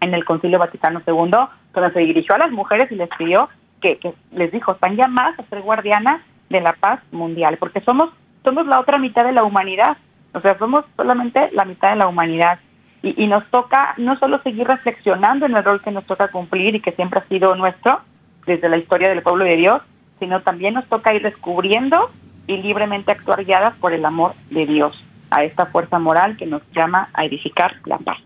[0.00, 1.30] en el Concilio Vaticano II,
[1.72, 3.48] cuando se dirigió a las mujeres y les pidió
[3.80, 3.98] que,
[4.32, 8.10] les dijo, están llamadas a ser guardianas de la paz mundial, porque somos,
[8.44, 9.96] somos la otra mitad de la humanidad,
[10.32, 12.58] o sea, somos solamente la mitad de la humanidad.
[13.02, 16.74] Y, y nos toca no solo seguir reflexionando en el rol que nos toca cumplir
[16.74, 18.00] y que siempre ha sido nuestro,
[18.46, 19.80] desde la historia del pueblo de Dios,
[20.20, 22.10] sino también nos toca ir descubriendo
[22.46, 24.96] y libremente actuar guiadas por el amor de Dios,
[25.30, 28.18] a esta fuerza moral que nos llama a edificar la paz.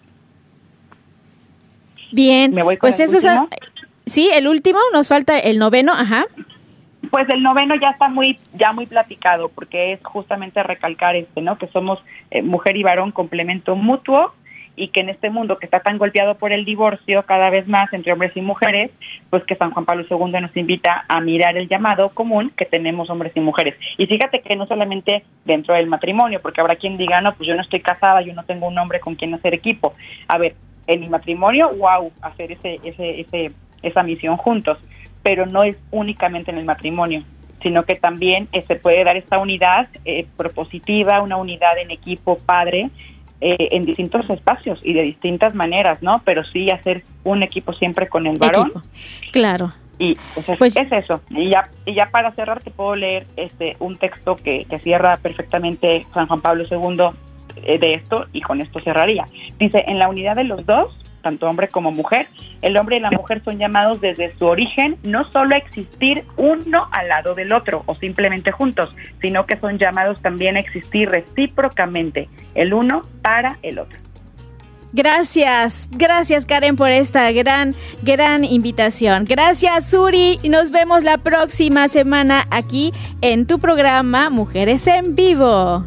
[2.13, 3.27] Bien, pues eso es,
[4.07, 6.27] Sí, el último, nos falta el noveno, ajá.
[7.11, 11.57] Pues el noveno ya está muy ya muy platicado porque es justamente recalcar este, ¿no?
[11.59, 11.99] Que somos
[12.31, 14.35] eh, mujer y varón complemento mutuo
[14.77, 17.93] y que en este mundo que está tan golpeado por el divorcio cada vez más
[17.93, 18.91] entre hombres y mujeres,
[19.31, 23.11] pues que San Juan Pablo II nos invita a mirar el llamado común que tenemos
[23.11, 23.75] hombres y mujeres.
[23.99, 27.55] Y fíjate que no solamente dentro del matrimonio, porque habrá quien diga, no, pues yo
[27.55, 29.95] no estoy casada, yo no tengo un hombre con quien hacer equipo.
[30.29, 30.55] A ver,
[30.87, 33.51] en mi matrimonio, wow, hacer ese, ese, ese
[33.85, 34.79] esa misión juntos,
[35.23, 37.23] pero no es únicamente en el matrimonio,
[37.63, 42.91] sino que también se puede dar esta unidad eh, propositiva, una unidad en equipo padre,
[43.47, 46.23] eh, en distintos espacios y de distintas maneras, ¿no?
[46.25, 48.73] Pero sí hacer un equipo siempre con el varón.
[49.33, 49.71] Claro.
[49.99, 51.21] Y pues es, pues es, eso.
[51.29, 55.19] Y ya, y ya para cerrar te puedo leer este un texto que, que cierra
[55.19, 57.11] perfectamente San Juan Pablo II
[57.63, 59.27] eh, de esto y con esto cerraría.
[59.59, 62.29] Dice, en la unidad de los dos, tanto hombre como mujer,
[62.63, 66.89] el hombre y la mujer son llamados desde su origen no solo a existir uno
[66.93, 72.29] al lado del otro o simplemente juntos, sino que son llamados también a existir recíprocamente,
[72.55, 73.99] el uno para el otro.
[74.93, 79.25] Gracias, gracias Karen por esta gran, gran invitación.
[79.25, 85.85] Gracias Suri y nos vemos la próxima semana aquí en tu programa Mujeres en Vivo.